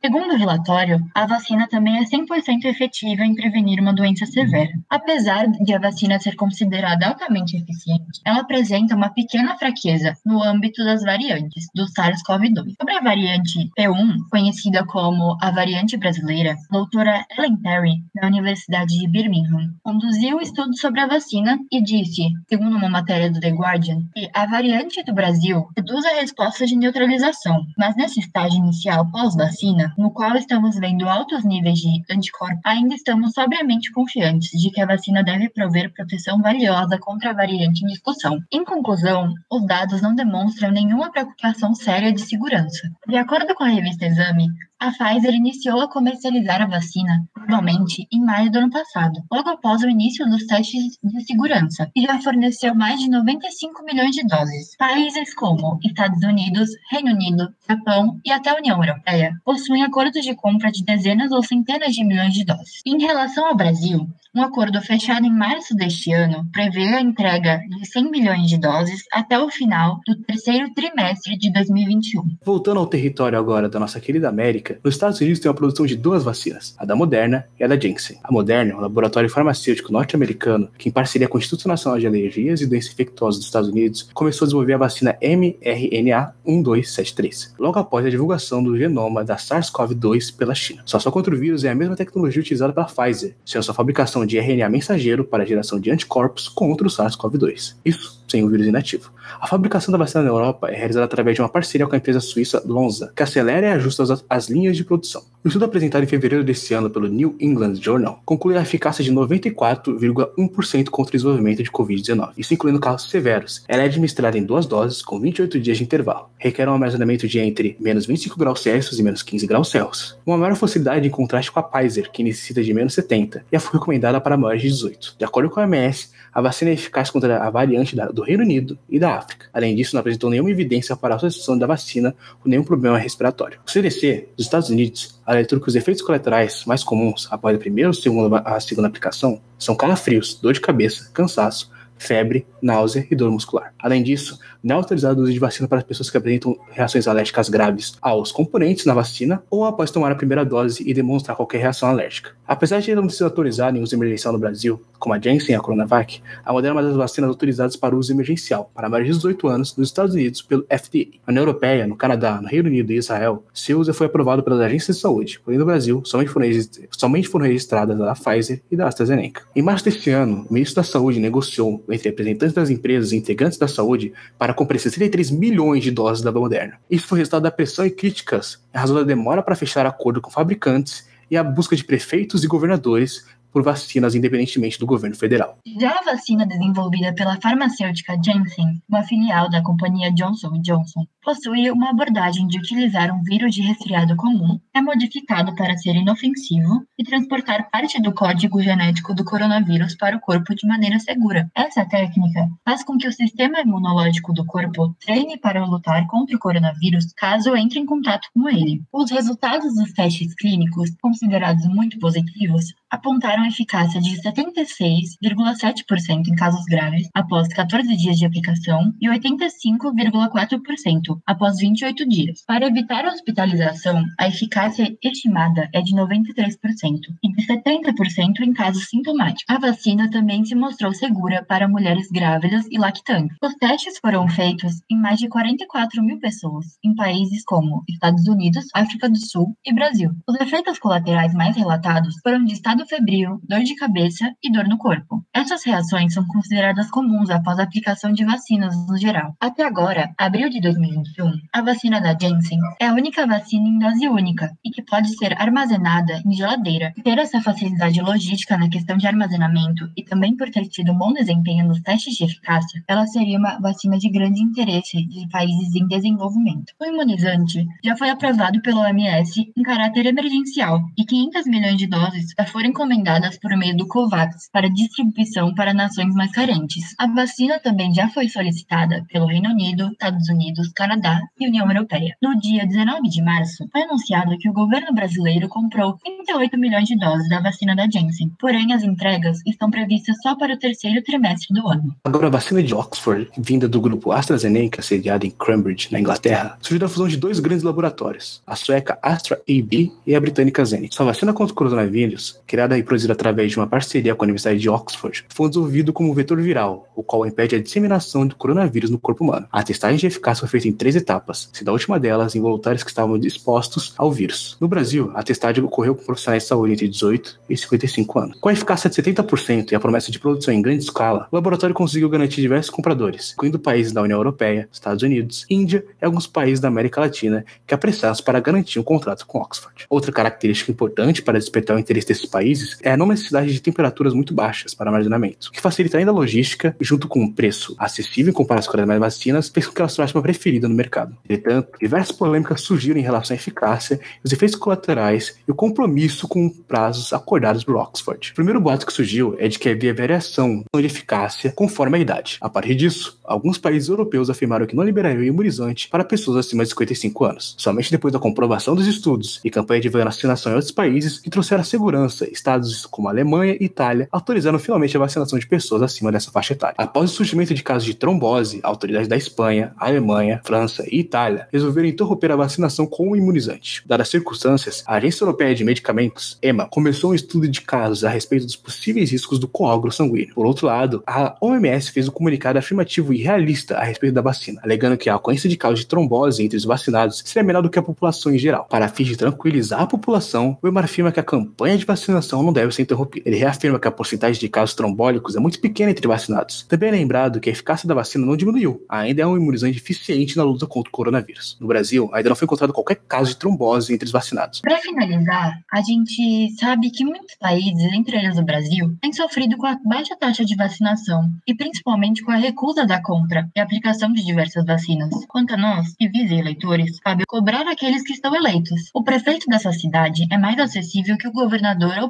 Segundo 0.02 0.34
o 0.34 0.38
relatório, 0.38 1.06
a 1.14 1.26
vacina 1.26 1.68
também 1.68 1.98
é 1.98 2.04
100% 2.04 2.66
efetiva 2.66 3.26
em 3.26 3.36
prevenir 3.36 3.82
uma 3.82 3.94
doença 3.94 4.26
severa. 4.26 4.72
Apesar 4.90 5.48
de 5.48 5.74
a 5.74 5.80
vacina 5.80 6.20
ser 6.20 6.36
considerada 6.36 7.08
altamente 7.08 7.58
eficiente, 7.58 8.22
ela 8.24 8.40
apresenta 8.40 8.96
uma 8.96 9.10
pequena 9.10 9.25
fraqueza 9.58 10.14
no 10.26 10.44
âmbito 10.44 10.84
das 10.84 11.02
variantes 11.04 11.66
do 11.74 11.86
SARS-CoV-2. 11.86 12.76
Sobre 12.80 12.96
a 12.96 13.02
variante 13.02 13.70
P1, 13.78 14.18
conhecida 14.30 14.86
como 14.86 15.38
a 15.42 15.52
variante 15.52 15.98
brasileira, 15.98 16.54
a 16.54 16.74
doutora 16.74 17.26
Ellen 17.38 17.58
Perry, 17.58 18.04
da 18.16 18.28
Universidade 18.28 18.98
de 18.98 19.08
Birmingham, 19.08 19.74
conduziu 19.84 20.38
um 20.38 20.42
estudo 20.42 20.78
sobre 20.78 21.02
a 21.02 21.08
vacina 21.08 21.58
e 21.72 21.82
disse, 21.82 22.24
segundo 22.50 22.76
uma 22.76 22.90
matéria 22.90 23.32
do 23.32 23.40
The 23.40 23.52
Guardian, 23.52 24.00
que 24.14 24.30
a 24.34 24.46
variante 24.46 25.04
do 25.04 25.14
Brasil 25.14 25.68
reduz 25.76 26.06
a 26.06 26.20
resposta 26.20 26.66
de 26.66 26.76
neutralização, 26.76 27.66
mas 27.78 27.96
nesse 27.96 28.20
estágio 28.20 28.60
inicial 28.60 29.10
pós-vacina, 29.12 29.94
no 29.98 30.12
qual 30.12 30.36
estamos 30.36 30.78
vendo 30.78 31.08
altos 31.08 31.44
níveis 31.44 31.80
de 31.80 32.04
anticorpos, 32.12 32.60
ainda 32.66 32.96
estamos 32.96 33.34
sobriamente 33.34 33.92
confiantes 33.92 34.52
de 34.60 34.70
que 34.70 34.82
a 34.82 34.86
vacina 34.86 35.24
deve 35.24 35.50
prover 35.50 35.94
proteção 35.94 36.42
valiosa 36.42 36.98
contra 37.00 37.32
a 37.32 37.34
variante 37.34 37.84
em 37.84 37.88
discussão. 37.88 38.40
Em 38.52 38.64
conclusão, 38.64 39.15
os 39.52 39.66
dados 39.66 40.02
não 40.02 40.16
demonstram 40.16 40.72
nenhuma 40.72 41.12
preocupação 41.12 41.74
séria 41.74 42.12
de 42.12 42.22
segurança. 42.22 42.90
De 43.08 43.18
acordo 43.18 43.54
com 43.56 43.64
a 43.64 43.70
revista 43.70 44.06
Exame, 44.06 44.48
a 44.80 44.92
Pfizer 44.92 45.34
iniciou 45.34 45.82
a 45.82 45.90
comercializar 45.90 46.62
a 46.62 46.68
vacina 46.68 47.26
normalmente 47.38 48.08
em 48.12 48.24
maio 48.24 48.52
do 48.52 48.58
ano 48.58 48.70
passado, 48.70 49.22
logo 49.32 49.50
após 49.50 49.84
o 49.84 49.90
início 49.90 50.28
dos 50.30 50.46
testes 50.46 50.98
de 51.04 51.26
segurança, 51.26 51.90
e 51.96 52.02
já 52.02 52.20
forneceu 52.20 52.74
mais 52.74 53.00
de 53.00 53.10
95 53.10 53.84
milhões 53.84 54.16
de 54.16 54.26
doses. 54.26 54.76
Países 54.78 55.34
como 55.34 55.80
Estados 55.84 56.24
Unidos, 56.24 56.70
Reino 56.90 57.12
Unido, 57.12 57.54
Japão 57.68 58.20
e 58.26 58.32
até 58.32 58.50
a 58.50 58.58
União 58.58 58.84
Europeia 58.84 59.34
possuem 59.44 59.84
acordos 59.84 60.24
de 60.24 60.36
compra 60.36 60.72
de 60.72 60.84
dezenas 60.84 61.32
ou 61.32 61.44
centenas 61.44 61.94
de 61.94 62.04
milhões 62.04 62.34
de 62.34 62.44
doses. 62.44 62.82
Em 62.86 63.00
relação 63.00 63.46
ao 63.46 63.56
Brasil, 63.56 64.08
um 64.36 64.42
acordo 64.42 64.82
fechado 64.82 65.26
em 65.26 65.32
março 65.32 65.74
deste 65.76 66.12
ano 66.12 66.46
prevê 66.52 66.88
a 66.88 67.02
entrega 67.02 67.62
de 67.70 67.86
100 67.86 68.12
milhões 68.12 68.50
de 68.50 68.58
doses 68.58 69.04
até 69.14 69.40
o 69.40 69.50
final 69.50 70.02
do 70.06 70.16
terceiro 70.24 70.74
trimestre 70.74 71.38
de 71.38 71.54
2021. 71.54 72.22
Voltando 72.44 72.82
ao 72.82 72.88
território 72.88 73.40
agora 73.40 73.70
da 73.70 73.80
nossa 73.80 74.00
querida 74.02 74.28
América, 74.28 74.65
nos 74.84 74.96
Estados 74.96 75.20
Unidos 75.20 75.40
tem 75.40 75.50
a 75.50 75.54
produção 75.54 75.86
de 75.86 75.96
duas 75.96 76.24
vacinas, 76.24 76.76
a 76.78 76.86
da 76.86 76.96
Moderna 76.96 77.46
e 77.60 77.64
a 77.64 77.68
da 77.68 77.80
Janssen. 77.80 78.18
A 78.24 78.32
Moderna 78.32 78.72
é 78.72 78.76
um 78.76 78.80
laboratório 78.80 79.30
farmacêutico 79.30 79.92
norte-americano 79.92 80.70
que, 80.78 80.88
em 80.90 80.92
parceria 80.92 81.28
com 81.28 81.38
o 81.38 81.40
Instituto 81.40 81.68
Nacional 81.68 82.00
de 82.00 82.08
Alergias 82.08 82.62
e 82.62 82.66
Doenças 82.66 82.92
Infecciosas 82.92 83.38
dos 83.38 83.48
Estados 83.48 83.70
Unidos, 83.70 84.10
começou 84.14 84.46
a 84.46 84.48
desenvolver 84.48 84.74
a 84.74 84.78
vacina 84.78 85.18
mRNA-1273, 85.22 87.52
logo 87.60 87.78
após 87.80 88.06
a 88.06 88.10
divulgação 88.10 88.64
do 88.64 88.78
genoma 88.78 89.24
da 89.24 89.38
SARS-CoV-2 89.38 90.36
pela 90.36 90.56
China. 90.56 90.82
Só 90.86 91.00
só 91.00 91.12
contra 91.12 91.34
o 91.34 91.38
vírus 91.38 91.64
é 91.64 91.70
a 91.70 91.76
mesma 91.76 91.96
tecnologia 91.96 92.42
utilizada 92.42 92.74
pela 92.74 92.88
Pfizer, 92.88 93.36
sendo 93.46 93.64
sua 93.64 93.74
fabricação 93.74 94.26
de 94.26 94.38
RNA 94.38 94.68
mensageiro 94.70 95.24
para 95.24 95.44
a 95.44 95.46
geração 95.46 95.80
de 95.80 95.92
anticorpos 95.92 96.50
contra 96.50 96.88
o 96.88 96.90
SARS-CoV-2. 96.90 97.76
Isso 97.86 98.26
sem 98.28 98.44
o 98.44 98.50
vírus 98.50 98.68
inativo. 98.68 99.12
A 99.40 99.48
fabricação 99.48 99.92
da 99.92 99.98
vacina 99.98 100.24
na 100.24 100.30
Europa 100.30 100.70
é 100.70 100.76
realizada 100.76 101.06
através 101.06 101.36
de 101.36 101.42
uma 101.42 101.50
parceria 101.50 101.88
com 101.88 101.96
a 101.96 101.98
empresa 101.98 102.20
suíça 102.20 102.62
Lonza, 102.66 103.12
que 103.16 103.24
acelera 103.24 103.68
e 103.68 103.72
ajusta 103.72 104.04
as, 104.04 104.26
as 104.30 104.50
linhas 104.56 104.78
de 104.78 104.86
produção. 104.86 105.22
O 105.44 105.48
estudo 105.48 105.66
apresentado 105.66 106.04
em 106.04 106.08
fevereiro 106.08 106.44
deste 106.44 106.74
ano 106.74 106.90
pelo 106.90 107.08
New 107.08 107.36
England 107.40 107.76
Journal 107.76 108.20
conclui 108.26 108.58
a 108.58 108.62
eficácia 108.64 109.04
de 109.04 109.12
94,1% 109.12 110.90
contra 110.90 111.10
o 111.10 111.12
desenvolvimento 111.12 111.62
de 111.62 111.70
Covid-19, 111.70 112.32
isso 112.36 112.52
incluindo 112.52 112.80
casos 112.80 113.12
severos. 113.12 113.64
Ela 113.68 113.84
é 113.84 113.86
administrada 113.86 114.40
em 114.40 114.44
duas 114.44 114.66
doses, 114.66 115.04
com 115.04 115.20
28 115.20 115.60
dias 115.60 115.78
de 115.78 115.84
intervalo. 115.84 116.30
Requer 116.40 116.68
um 116.68 116.74
armazenamento 116.74 117.28
de 117.28 117.38
entre 117.38 117.78
menos 117.80 118.08
25 118.08 118.40
graus 118.40 118.62
Celsius 118.62 118.98
e 118.98 119.04
menos 119.04 119.22
15 119.22 119.46
graus 119.46 119.70
Celsius. 119.70 120.18
Uma 120.26 120.36
maior 120.36 120.56
facilidade 120.56 121.08
em 121.08 121.12
contraste 121.12 121.52
com 121.52 121.60
a 121.60 121.64
Pfizer, 121.64 122.10
que 122.12 122.24
necessita 122.24 122.64
de 122.64 122.74
menos 122.74 122.96
70, 122.96 123.46
e 123.52 123.56
a 123.56 123.60
foi 123.60 123.80
recomendada 123.80 124.20
para 124.20 124.38
maiores 124.38 124.64
de 124.64 124.70
18. 124.70 125.16
De 125.20 125.26
acordo 125.26 125.52
com 125.52 125.60
a 125.60 125.64
OMS, 125.64 126.10
a 126.34 126.42
vacina 126.42 126.72
é 126.72 126.74
eficaz 126.74 127.10
contra 127.10 127.38
a 127.38 127.50
variante 127.50 127.96
do 128.12 128.22
Reino 128.22 128.44
Unido 128.44 128.78
e 128.90 129.00
da 129.00 129.16
África. 129.16 129.46
Além 129.54 129.74
disso, 129.74 129.96
não 129.96 130.02
apresentou 130.02 130.30
nenhuma 130.30 130.52
evidência 130.52 130.94
para 130.94 131.14
a 131.14 131.18
associação 131.18 131.58
da 131.58 131.66
vacina 131.66 132.14
com 132.42 132.50
nenhum 132.50 132.64
problema 132.64 132.98
respiratório. 132.98 133.60
O 133.66 133.72
CDC 133.72 134.28
dos 134.36 134.45
Estados 134.46 134.70
Unidos 134.70 135.20
alertou 135.26 135.60
que 135.60 135.68
os 135.68 135.76
efeitos 135.76 136.02
colaterais 136.02 136.64
mais 136.66 136.84
comuns 136.84 137.28
após 137.32 137.56
a 137.56 137.60
primeira 137.60 137.90
ou 137.90 137.94
segunda, 137.94 138.40
a 138.40 138.60
segunda 138.60 138.88
aplicação 138.88 139.42
são 139.58 139.76
calafrios, 139.76 140.36
dor 140.42 140.54
de 140.54 140.62
cabeça, 140.62 141.10
cansaço, 141.14 141.72
febre, 141.98 142.46
náusea 142.62 143.06
e 143.10 143.16
dor 143.16 143.32
muscular. 143.32 143.74
Além 143.80 144.04
disso, 144.04 144.40
não 144.64 144.76
é 144.76 144.78
autorizado 144.80 145.20
o 145.20 145.24
uso 145.24 145.34
de 145.34 145.40
vacina 145.40 145.68
para 145.68 145.82
pessoas 145.84 146.10
que 146.10 146.18
apresentam 146.18 146.58
reações 146.72 147.08
alérgicas 147.08 147.50
graves 147.50 147.94
aos 148.02 148.32
componentes 148.32 148.86
na 148.86 148.94
vacina 148.94 149.44
ou 149.50 149.64
após 149.64 149.92
tomar 149.92 150.12
a 150.12 150.16
primeira 150.16 150.44
dose 150.44 150.84
e 150.86 150.94
demonstrar 150.94 151.38
qualquer 151.38 151.60
reação 151.60 151.90
alérgica. 151.90 152.32
Apesar 152.48 152.80
de 152.80 152.94
não 152.96 153.10
ser 153.10 153.24
autorizado 153.24 153.78
em 153.78 153.82
uso 153.82 153.96
emergencial 153.96 154.34
no 154.34 154.40
Brasil, 154.40 154.82
como 155.00 155.14
a 155.14 155.20
Janssen 155.20 155.54
e 155.54 155.56
a 155.56 155.60
Coronavac, 155.60 156.22
a 156.44 156.52
Moderna 156.52 156.80
é 156.80 156.82
uma 156.82 156.90
das 156.90 156.98
vacinas 156.98 157.30
autorizadas 157.30 157.76
para 157.76 157.96
uso 157.96 158.12
emergencial 158.12 158.72
para 158.74 158.90
mais 158.90 159.06
de 159.06 159.12
18 159.12 159.48
anos 159.48 159.78
nos 159.78 159.90
Estados 159.90 160.16
Unidos 160.16 160.42
pelo 160.42 160.64
FDA. 160.64 161.20
Na 161.28 161.32
União 161.32 161.44
Europeia, 161.44 161.86
no 161.86 161.96
Canadá, 161.96 162.40
no 162.42 162.48
Reino 162.48 162.68
Unido 162.68 162.92
e 162.92 162.98
Israel, 162.98 163.44
seu 163.54 163.80
uso 163.80 163.94
foi 163.94 164.08
aprovado 164.08 164.42
pelas 164.42 164.60
agências 164.60 164.98
de 164.98 165.02
saúde, 165.02 165.40
porém 165.44 165.60
no 165.60 165.66
Brasil 165.66 166.02
somente 166.06 166.30
foram, 166.30 166.48
somente 166.92 167.28
foram 167.28 167.46
registradas 167.46 168.00
a 168.02 168.06
da 168.06 168.16
Pfizer 168.16 168.62
e 168.72 168.76
da 168.76 168.88
AstraZeneca. 168.88 169.44
Em 169.56 169.62
março 169.62 169.86
deste 169.86 170.10
ano, 170.10 170.46
o 170.50 170.54
ministro 170.54 170.78
da 170.78 170.84
Saúde 170.84 171.20
negociou 171.20 171.84
entre 171.90 172.10
representantes 172.10 172.54
das 172.54 172.70
empresas 172.70 173.12
e 173.12 173.18
integrantes 173.18 173.58
da 173.58 173.68
saúde 173.68 174.14
para 174.38 174.54
comprar 174.54 174.80
63 174.80 175.32
milhões 175.32 175.84
de 175.84 175.92
doses 175.92 176.24
da 176.24 176.32
Moderna. 176.32 176.80
Isso 176.90 177.08
foi 177.08 177.20
resultado 177.20 177.44
da 177.44 177.52
pressão 177.52 177.86
e 177.86 177.92
críticas 177.92 178.60
em 178.74 178.78
razão 178.78 178.96
da 178.96 179.04
demora 179.04 179.42
para 179.42 179.56
fechar 179.56 179.86
acordo 179.86 180.22
com 180.22 180.32
fabricantes 180.32 181.08
e 181.30 181.38
a 181.38 181.44
busca 181.44 181.76
de 181.76 181.84
prefeitos 181.84 182.44
e 182.44 182.48
governadores 182.48 183.26
por 183.56 183.64
vacinas 183.64 184.14
independentemente 184.14 184.78
do 184.78 184.86
governo 184.86 185.16
federal. 185.16 185.58
Já 185.80 185.92
a 185.92 186.04
vacina 186.04 186.46
desenvolvida 186.46 187.14
pela 187.14 187.40
farmacêutica 187.40 188.22
Janssen, 188.22 188.82
uma 188.90 189.02
filial 189.02 189.50
da 189.50 189.64
companhia 189.64 190.12
Johnson 190.12 190.60
Johnson, 190.62 191.08
possui 191.24 191.72
uma 191.72 191.92
abordagem 191.92 192.48
de 192.48 192.60
utilizar 192.60 193.16
um 193.16 193.24
vírus 193.24 193.56
de 193.56 193.62
resfriado 193.62 194.14
comum, 194.18 194.60
é 194.74 194.82
modificado 194.82 195.56
para 195.56 195.78
ser 195.78 195.96
inofensivo 195.96 196.86
e 197.00 197.04
transportar 197.06 197.70
parte 197.72 198.02
do 198.02 198.14
código 198.14 198.62
genético 198.62 199.16
do 199.16 199.24
coronavírus 199.24 199.96
para 199.96 200.18
o 200.18 200.20
corpo 200.20 200.54
de 200.54 200.68
maneira 200.68 201.00
segura. 201.00 201.50
Essa 201.56 201.86
técnica 201.86 202.50
faz 202.66 202.84
com 202.84 202.98
que 202.98 203.08
o 203.08 203.14
sistema 203.14 203.62
imunológico 203.62 204.34
do 204.34 204.46
corpo 204.46 204.94
treine 205.00 205.38
para 205.38 205.64
lutar 205.64 206.06
contra 206.08 206.36
o 206.36 206.40
coronavírus 206.40 207.14
caso 207.16 207.56
entre 207.56 207.80
em 207.80 207.86
contato 207.86 208.28
com 208.34 208.50
ele. 208.50 208.84
Os 208.92 209.10
resultados 209.10 209.74
dos 209.76 209.94
testes 209.94 210.36
clínicos, 210.36 210.92
considerados 211.02 211.66
muito 211.68 211.98
positivos, 212.00 212.66
apontaram 212.92 213.45
eficácia 213.48 214.02
de 214.02 214.22
76,7% 214.22 216.28
em 216.28 216.36
casos 216.36 216.66
graves 216.66 217.08
após 217.14 217.48
14 217.50 217.96
dias 217.96 218.18
de 218.18 218.26
aplicação 218.26 218.94
e 219.02 219.08
85,4% 219.10 221.20
após 221.26 221.58
28 221.58 222.08
dias. 222.08 222.44
Para 222.46 222.68
evitar 222.68 223.06
a 223.06 223.10
hospitalização, 223.10 224.04
a 224.20 224.28
eficácia 224.28 224.96
estimada 225.04 225.70
é 225.74 225.82
de 225.82 225.94
93% 225.94 227.16
e 227.24 227.32
de 227.32 227.46
70% 227.46 228.40
em 228.42 228.54
casos 228.54 228.90
sintomáticos. 228.90 229.46
A 229.48 229.60
vacina 229.60 230.10
também 230.10 230.44
se 230.46 230.56
mostrou 230.56 230.94
segura 230.94 231.44
para 231.44 231.68
mulheres 231.68 232.10
grávidas 232.12 232.66
e 232.72 232.78
lactantes. 232.78 233.38
Os 233.42 233.54
testes 233.56 233.98
foram 234.00 234.28
feitos 234.28 234.82
em 234.90 234.98
mais 234.98 235.20
de 235.20 235.28
44 235.28 236.04
mil 236.04 236.20
pessoas, 236.20 236.78
em 236.84 236.96
países 236.96 237.44
como 237.46 237.84
Estados 237.88 238.28
Unidos, 238.28 238.66
África 238.74 239.10
do 239.10 239.18
Sul 239.18 239.56
e 239.66 239.74
Brasil. 239.74 240.12
Os 240.28 240.40
efeitos 240.40 240.80
colaterais 240.80 241.34
mais 241.34 241.56
relatados 241.56 242.16
foram 242.22 242.44
de 242.44 242.54
estado 242.54 242.86
febril, 242.86 243.35
dor 243.44 243.62
de 243.62 243.76
cabeça 243.76 244.34
e 244.44 244.52
dor 244.52 244.68
no 244.68 244.78
corpo. 244.78 245.24
Essas 245.34 245.66
reações 245.66 246.14
são 246.14 246.26
consideradas 246.28 246.90
comuns 246.90 247.30
após 247.30 247.60
a 247.60 247.64
aplicação 247.64 248.12
de 248.12 248.26
vacinas 248.26 248.76
no 248.88 248.98
geral. 248.98 249.36
Até 249.40 249.64
agora, 249.66 250.14
abril 250.18 250.50
de 250.50 250.62
2020, 250.62 250.86
2021, 250.86 251.32
a 251.54 251.62
vacina 251.62 252.02
da 252.02 252.18
Janssen 252.20 252.60
é 252.80 252.88
a 252.88 252.94
única 252.94 253.26
vacina 253.26 253.68
em 253.68 253.80
dose 253.80 254.08
única 254.08 254.52
e 254.64 254.70
que 254.70 254.84
pode 254.84 255.16
ser 255.18 255.34
armazenada 255.40 256.22
em 256.26 256.34
geladeira. 256.34 256.94
Ter 257.04 257.18
essa 257.18 257.42
facilidade 257.42 258.02
logística 258.02 258.58
na 258.58 258.70
questão 258.70 258.98
de 258.98 259.08
armazenamento 259.08 259.90
e 259.96 260.04
também 260.04 260.36
por 260.36 260.50
ter 260.50 260.68
tido 260.68 260.92
um 260.92 260.98
bom 260.98 261.14
desempenho 261.14 261.68
nos 261.68 261.82
testes 261.82 262.16
de 262.16 262.26
eficácia, 262.26 262.84
ela 262.88 263.06
seria 263.08 263.38
uma 263.38 263.60
vacina 263.60 263.98
de 263.98 264.10
grande 264.10 264.42
interesse 264.42 265.06
de 265.06 265.28
países 265.30 265.76
em 265.76 265.88
desenvolvimento. 265.88 266.74
O 266.80 266.86
imunizante 266.86 267.66
já 267.84 267.96
foi 267.96 268.10
aprovado 268.10 268.62
pelo 268.62 268.82
OMS 268.82 269.52
em 269.56 269.64
caráter 269.64 270.06
emergencial 270.06 270.82
e 270.98 271.06
500 271.06 271.46
milhões 271.48 271.78
de 271.78 271.88
doses 271.88 272.34
já 272.38 272.46
foram 272.46 272.70
encomendadas 272.70 273.15
solicitadas 273.16 273.38
por 273.38 273.56
meio 273.58 273.76
do 273.78 273.88
COVAX 273.88 274.50
para 274.52 274.70
distribuição 274.70 275.54
para 275.54 275.74
nações 275.74 276.14
mais 276.14 276.32
carentes. 276.32 276.94
A 276.98 277.08
vacina 277.08 277.60
também 277.60 277.94
já 277.94 278.10
foi 278.10 278.28
solicitada 278.28 279.04
pelo 279.12 279.26
Reino 279.26 279.50
Unido, 279.50 279.90
Estados 279.92 280.28
Unidos, 280.30 280.72
Canadá 280.76 281.22
e 281.40 281.48
União 281.48 281.68
Europeia. 281.68 282.16
No 282.22 282.38
dia 282.40 282.66
19 282.66 283.10
de 283.10 283.22
março, 283.22 283.66
foi 283.72 283.84
anunciado 283.84 284.38
que 284.38 284.50
o 284.50 284.54
governo 284.54 284.94
brasileiro 284.94 285.48
comprou 285.48 285.98
38 286.04 286.58
milhões 286.58 286.88
de 286.88 286.98
doses 286.98 287.30
da 287.30 287.42
vacina 287.42 287.76
da 287.76 287.84
Janssen, 287.84 288.32
porém 288.40 288.74
as 288.74 288.84
entregas 288.84 289.40
estão 289.46 289.70
previstas 289.70 290.16
só 290.22 290.36
para 290.36 290.54
o 290.54 290.60
terceiro 290.60 291.02
trimestre 291.04 291.54
do 291.54 291.68
ano. 291.68 291.96
Agora, 292.04 292.28
a 292.28 292.32
vacina 292.32 292.62
de 292.62 292.74
Oxford, 292.74 293.30
vinda 293.38 293.68
do 293.68 293.80
grupo 293.80 294.12
AstraZeneca, 294.12 294.82
sediada 294.82 295.26
em 295.26 295.32
Cambridge, 295.32 295.90
na 295.92 296.00
Inglaterra, 296.00 296.58
surgiu 296.62 296.80
da 296.80 296.90
fusão 296.90 297.08
de 297.08 297.18
dois 297.18 297.40
grandes 297.40 297.64
laboratórios, 297.64 298.42
a 298.46 298.56
sueca 298.56 298.98
Astra 299.02 299.40
AB 299.48 299.92
e 300.06 300.16
a 300.16 300.20
britânica 300.20 300.66
Zenith. 300.66 300.94
Sua 300.94 301.06
vacina 301.06 301.34
contra 301.34 301.54
o 301.54 301.56
coronavírus, 301.56 302.40
criada 302.46 302.78
e 302.78 302.84
produzida 303.06 303.14
através 303.14 303.52
de 303.52 303.58
uma 303.58 303.68
parceria 303.68 304.16
com 304.16 304.24
a 304.24 304.26
Universidade 304.26 304.60
de 304.60 304.70
Oxford, 304.70 305.26
foi 305.30 305.50
desenvolvido 305.50 305.94
como 305.94 306.14
vetor 306.14 306.42
viral, 306.42 306.88
o 306.96 307.04
qual 307.04 307.26
impede 307.26 307.56
a 307.56 307.62
disseminação 307.62 308.26
do 308.26 308.36
coronavírus 308.36 308.90
no 308.90 309.00
corpo 309.00 309.24
humano. 309.24 309.48
A 309.52 309.64
testagem 309.64 309.98
de 309.98 310.08
eficácia 310.08 310.42
foi 310.42 310.50
feita 310.50 310.68
em 310.68 310.74
três 310.74 310.96
etapas, 310.96 311.50
sendo 311.54 311.70
a 311.70 311.74
última 311.74 312.00
delas 312.00 312.36
em 312.36 312.42
voluntários 312.42 312.84
que 312.84 312.90
estavam 312.90 313.18
expostos 313.18 313.94
ao 313.98 314.12
vírus. 314.12 314.58
No 314.60 314.68
Brasil, 314.68 315.12
a 315.14 315.24
testagem 315.24 315.64
ocorreu 315.64 315.96
com 315.96 316.04
profissionais 316.04 316.44
de 316.44 316.50
saúde 316.50 316.74
entre 316.74 316.88
18 316.88 317.40
e 317.50 317.58
55 317.58 318.20
anos. 318.20 318.38
Com 318.40 318.50
a 318.50 318.54
eficácia 318.54 318.90
de 318.90 318.96
70% 318.96 319.72
e 319.72 319.76
a 319.76 319.80
promessa 319.80 320.12
de 320.12 320.20
produção 320.20 320.54
em 320.54 320.62
grande 320.62 320.84
escala, 320.84 321.28
o 321.32 321.36
laboratório 321.36 321.76
conseguiu 321.76 322.10
garantir 322.10 322.42
diversos 322.42 322.70
compradores, 322.70 323.34
incluindo 323.34 323.60
países 323.60 323.92
da 323.92 324.02
União 324.02 324.18
Europeia, 324.18 324.68
Estados 324.72 325.04
Unidos, 325.04 325.46
Índia 325.50 325.86
e 326.02 326.06
alguns 326.06 326.28
países 326.28 326.60
da 326.60 326.68
América 326.68 327.02
Latina 327.02 327.46
que 327.66 327.74
apressaram 327.74 328.16
para 328.24 328.40
garantir 328.40 328.80
um 328.80 328.84
contrato 328.84 329.26
com 329.26 329.40
Oxford. 329.40 329.86
Outra 329.90 330.12
característica 330.12 330.72
importante 330.72 331.22
para 331.22 331.40
despertar 331.40 331.76
o 331.76 331.80
interesse 331.80 332.08
desses 332.08 332.26
países 332.26 332.78
é 332.82 332.95
a 332.96 332.98
não 332.98 333.06
necessidade 333.06 333.54
de 333.54 333.62
temperaturas 333.62 334.14
muito 334.14 334.34
baixas 334.34 334.74
para 334.74 334.90
armazenamento, 334.90 335.52
que 335.52 335.62
facilita 335.62 335.98
ainda 335.98 336.12
a 336.12 336.14
logística, 336.14 336.76
junto 336.82 337.08
com 337.08 337.22
um 337.22 337.32
preço 337.32 337.76
acessível 337.78 338.32
em 338.32 338.34
comparação 338.34 338.72
com 338.72 338.78
as 338.78 338.84
demais 338.84 339.00
vacinas, 339.00 339.50
fez 339.50 339.68
com 339.68 339.74
que 339.74 339.82
ela 339.82 339.90
se 339.90 339.96
tornasse 339.96 340.16
uma 340.16 340.22
preferida 340.22 340.68
no 340.68 340.76
mercado. 340.76 341.16
Entretanto, 341.30 341.78
diversas 341.80 342.16
polêmicas 342.16 342.62
surgiram 342.62 343.00
em 343.00 343.04
relação 343.04 343.36
à 343.36 343.38
eficácia, 343.38 344.00
os 344.24 344.32
efeitos 344.32 344.58
colaterais 344.58 345.38
e 345.48 345.52
o 345.52 345.56
compromisso 345.56 346.28
com 346.28 346.50
prazos 346.50 347.14
acordados 347.14 347.64
por 347.64 347.76
Oxford. 347.76 348.32
O 348.32 348.36
primeiro 348.36 348.62
boato 348.62 348.86
que 348.86 348.94
surgiu 348.94 349.36
é 349.38 349.48
de 349.48 349.60
que 349.60 349.70
havia 349.70 349.94
variação 349.94 350.64
de 350.74 350.86
eficácia 350.86 351.52
conforme 351.52 351.98
a 351.98 352.02
idade. 352.02 352.38
A 352.42 352.50
partir 352.50 352.76
disso, 352.76 353.20
alguns 353.24 353.58
países 353.58 353.90
europeus 353.90 354.30
afirmaram 354.30 354.66
que 354.66 354.76
não 354.76 354.84
liberariam 354.84 355.24
imunizante 355.24 355.90
para 355.90 356.04
pessoas 356.04 356.46
acima 356.46 356.64
de 356.64 356.70
55 356.70 357.26
anos. 357.26 357.56
Somente 357.58 357.92
depois 357.92 358.14
da 358.14 358.20
comprovação 358.20 358.76
dos 358.76 358.88
estudos 358.88 359.42
e 359.44 359.50
campanha 359.50 359.82
de 359.82 359.90
vacinação 359.90 360.52
em 360.52 360.56
outros 360.56 360.72
países 360.72 361.20
que 361.20 361.30
trouxeram 361.30 361.62
a 361.62 361.66
segurança, 361.66 362.30
estados 362.32 362.85
como 362.90 363.10
Alemanha 363.10 363.58
e 363.60 363.66
Itália 363.66 364.08
autorizaram 364.12 364.60
finalmente 364.60 364.96
a 364.96 365.00
vacinação 365.00 365.38
de 365.38 365.48
pessoas 365.48 365.82
acima 365.82 366.12
dessa 366.12 366.32
faixa 366.32 366.54
etária. 366.54 366.76
Após 366.78 367.12
o 367.12 367.14
surgimento 367.14 367.54
de 367.54 367.64
casos 367.64 367.86
de 367.86 367.94
trombose, 367.94 368.60
autoridades 368.64 369.08
da 369.08 369.18
Espanha, 369.18 369.74
Alemanha, 369.78 370.42
França 370.46 370.86
e 370.90 371.00
Itália 371.00 371.48
resolveram 371.52 371.88
interromper 371.88 372.32
a 372.32 372.36
vacinação 372.36 372.86
com 372.86 373.12
o 373.12 373.16
imunizante. 373.16 373.84
Dadas 373.86 374.06
as 374.06 374.12
circunstâncias, 374.12 374.84
a 374.86 374.96
Agência 374.96 375.24
Europeia 375.24 375.56
de 375.56 375.64
Medicamentos, 375.64 376.38
EMA, 376.44 376.68
começou 376.68 377.12
um 377.12 377.16
estudo 377.16 377.48
de 377.48 377.62
casos 377.62 378.04
a 378.04 378.10
respeito 378.10 378.46
dos 378.46 378.56
possíveis 378.56 379.12
riscos 379.12 379.40
do 379.40 379.48
coágulo 379.48 379.92
sanguíneo. 379.92 380.36
Por 380.36 380.46
outro 380.46 380.68
lado, 380.68 381.04
a 381.08 381.36
OMS 381.42 381.92
fez 381.92 382.08
um 382.08 382.12
comunicado 382.12 382.60
afirmativo 382.60 383.12
e 383.12 383.24
realista 383.24 383.78
a 383.78 383.84
respeito 383.84 384.14
da 384.14 384.22
vacina, 384.22 384.62
alegando 384.64 384.96
que 384.96 385.10
a 385.10 385.16
ocorrência 385.16 385.50
de 385.50 385.58
casos 385.58 385.80
de 385.80 385.88
trombose 385.88 386.44
entre 386.44 386.56
os 386.56 386.66
vacinados 386.66 387.24
seria 387.26 387.44
menor 387.44 387.62
do 387.62 387.70
que 387.70 387.80
a 387.80 387.84
população 387.84 388.32
em 388.32 388.38
geral. 388.38 388.68
Para 388.70 388.88
fins 388.88 389.08
de 389.08 389.18
tranquilizar 389.18 389.82
a 389.82 389.88
população, 389.88 390.58
o 390.62 390.68
EMA 390.68 390.82
afirma 390.82 391.12
que 391.12 391.20
a 391.20 391.24
campanha 391.24 391.78
de 391.78 391.86
vacinação 391.86 392.44
não 392.44 392.54
deve 392.54 392.75
ser. 392.76 392.88
Ele 393.26 393.38
reafirma 393.38 393.80
que 393.80 393.88
a 393.88 393.92
porcentagem 393.92 394.40
de 394.40 394.50
casos 394.50 394.76
trombólicos 394.76 395.36
é 395.36 395.40
muito 395.40 395.60
pequena 395.60 395.92
entre 395.92 396.08
vacinados. 396.08 396.64
Também 396.64 396.90
é 396.90 396.92
lembrado 396.92 397.40
que 397.40 397.50
a 397.50 397.52
eficácia 397.52 397.88
da 397.88 397.96
vacina 397.96 398.26
não 398.26 398.38
diminuiu, 398.38 398.86
ainda 398.90 399.22
é 399.22 399.26
um 399.26 399.38
imunizante 399.38 399.78
eficiente 399.78 400.38
na 400.38 400.44
luta 400.44 400.68
contra 400.68 400.90
o 400.90 400.92
coronavírus. 400.92 401.58
No 401.60 401.68
Brasil, 401.68 402.10
ainda 402.14 402.30
não 402.30 402.36
foi 402.36 402.46
encontrado 402.46 402.74
qualquer 402.74 402.96
caso 403.08 403.30
de 403.30 403.38
trombose 403.38 403.94
entre 403.94 404.06
os 404.06 404.12
vacinados. 404.12 404.62
Para 404.62 404.78
finalizar, 404.78 405.60
a 405.72 405.82
gente 405.82 406.52
sabe 406.60 406.90
que 406.90 407.04
muitos 407.04 407.36
países, 407.40 407.92
entre 407.94 408.18
eles 408.18 408.38
o 408.38 408.44
Brasil, 408.44 408.96
têm 409.02 409.14
sofrido 409.14 409.58
com 409.58 409.66
a 409.66 409.78
baixa 409.86 410.16
taxa 410.16 410.44
de 410.44 410.56
vacinação 410.56 411.30
e 411.48 411.56
principalmente 411.56 412.24
com 412.24 412.32
a 412.32 412.38
recusa 412.38 412.86
da 412.86 413.02
compra 413.02 413.50
e 413.56 413.60
aplicação 413.60 414.12
de 414.12 414.24
diversas 414.24 414.66
vacinas. 414.66 415.10
Quanto 415.28 415.54
a 415.54 415.58
nós, 415.58 415.94
civis 416.00 416.32
e 416.32 416.36
eleitores, 416.36 417.00
cabe 417.00 417.24
cobrar 417.28 417.68
aqueles 417.68 418.04
que 418.04 418.14
estão 418.14 418.36
eleitos. 418.36 418.90
O 418.94 419.04
prefeito 419.04 419.46
dessa 419.48 419.72
cidade 419.72 420.28
é 420.32 420.38
mais 420.38 420.60
acessível 420.60 421.18
que 421.18 421.28
o 421.28 421.32
governador 421.32 421.98
ou 422.00 422.06
o 422.06 422.10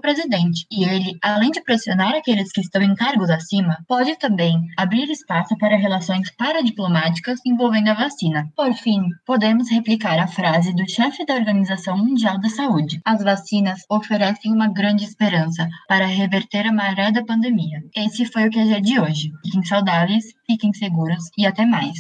presidente, 0.56 0.66
e 0.72 0.86
ele, 0.86 1.18
além 1.22 1.52
de 1.52 1.62
pressionar 1.62 2.16
aqueles 2.16 2.52
que 2.52 2.62
estão 2.62 2.82
em 2.82 2.96
cargos 2.96 3.30
acima, 3.30 3.78
pode 3.88 4.18
também 4.18 4.56
abrir 4.78 5.10
espaço 5.10 5.58
para 5.58 5.76
relações 5.76 6.32
paradiplomáticas 6.38 7.40
envolvendo 7.46 7.90
a 7.90 7.94
vacina. 7.94 8.50
Por 8.56 8.74
fim, 8.74 9.02
podemos 9.26 9.70
replicar 9.70 10.18
a 10.20 10.28
frase 10.28 10.74
do 10.74 10.90
chefe 10.90 11.26
da 11.26 11.36
Organização 11.36 11.98
Mundial 11.98 12.40
da 12.40 12.50
Saúde: 12.50 13.02
as 13.04 13.22
vacinas 13.22 13.82
oferecem 13.90 14.54
uma 14.54 14.72
grande 14.72 15.04
esperança 15.04 15.68
para 15.88 16.06
reverter 16.06 16.68
a 16.68 16.72
maré 16.72 17.12
da 17.12 17.26
pandemia. 17.26 17.84
Esse 17.96 18.26
foi 18.26 18.48
o 18.48 18.52
QG 18.52 18.82
de 18.82 19.00
hoje. 19.00 19.32
Fiquem 19.44 19.64
saudáveis, 19.66 20.26
fiquem 20.46 20.74
seguros 20.74 21.24
e 21.38 21.46
até 21.46 21.66
mais. 21.66 21.98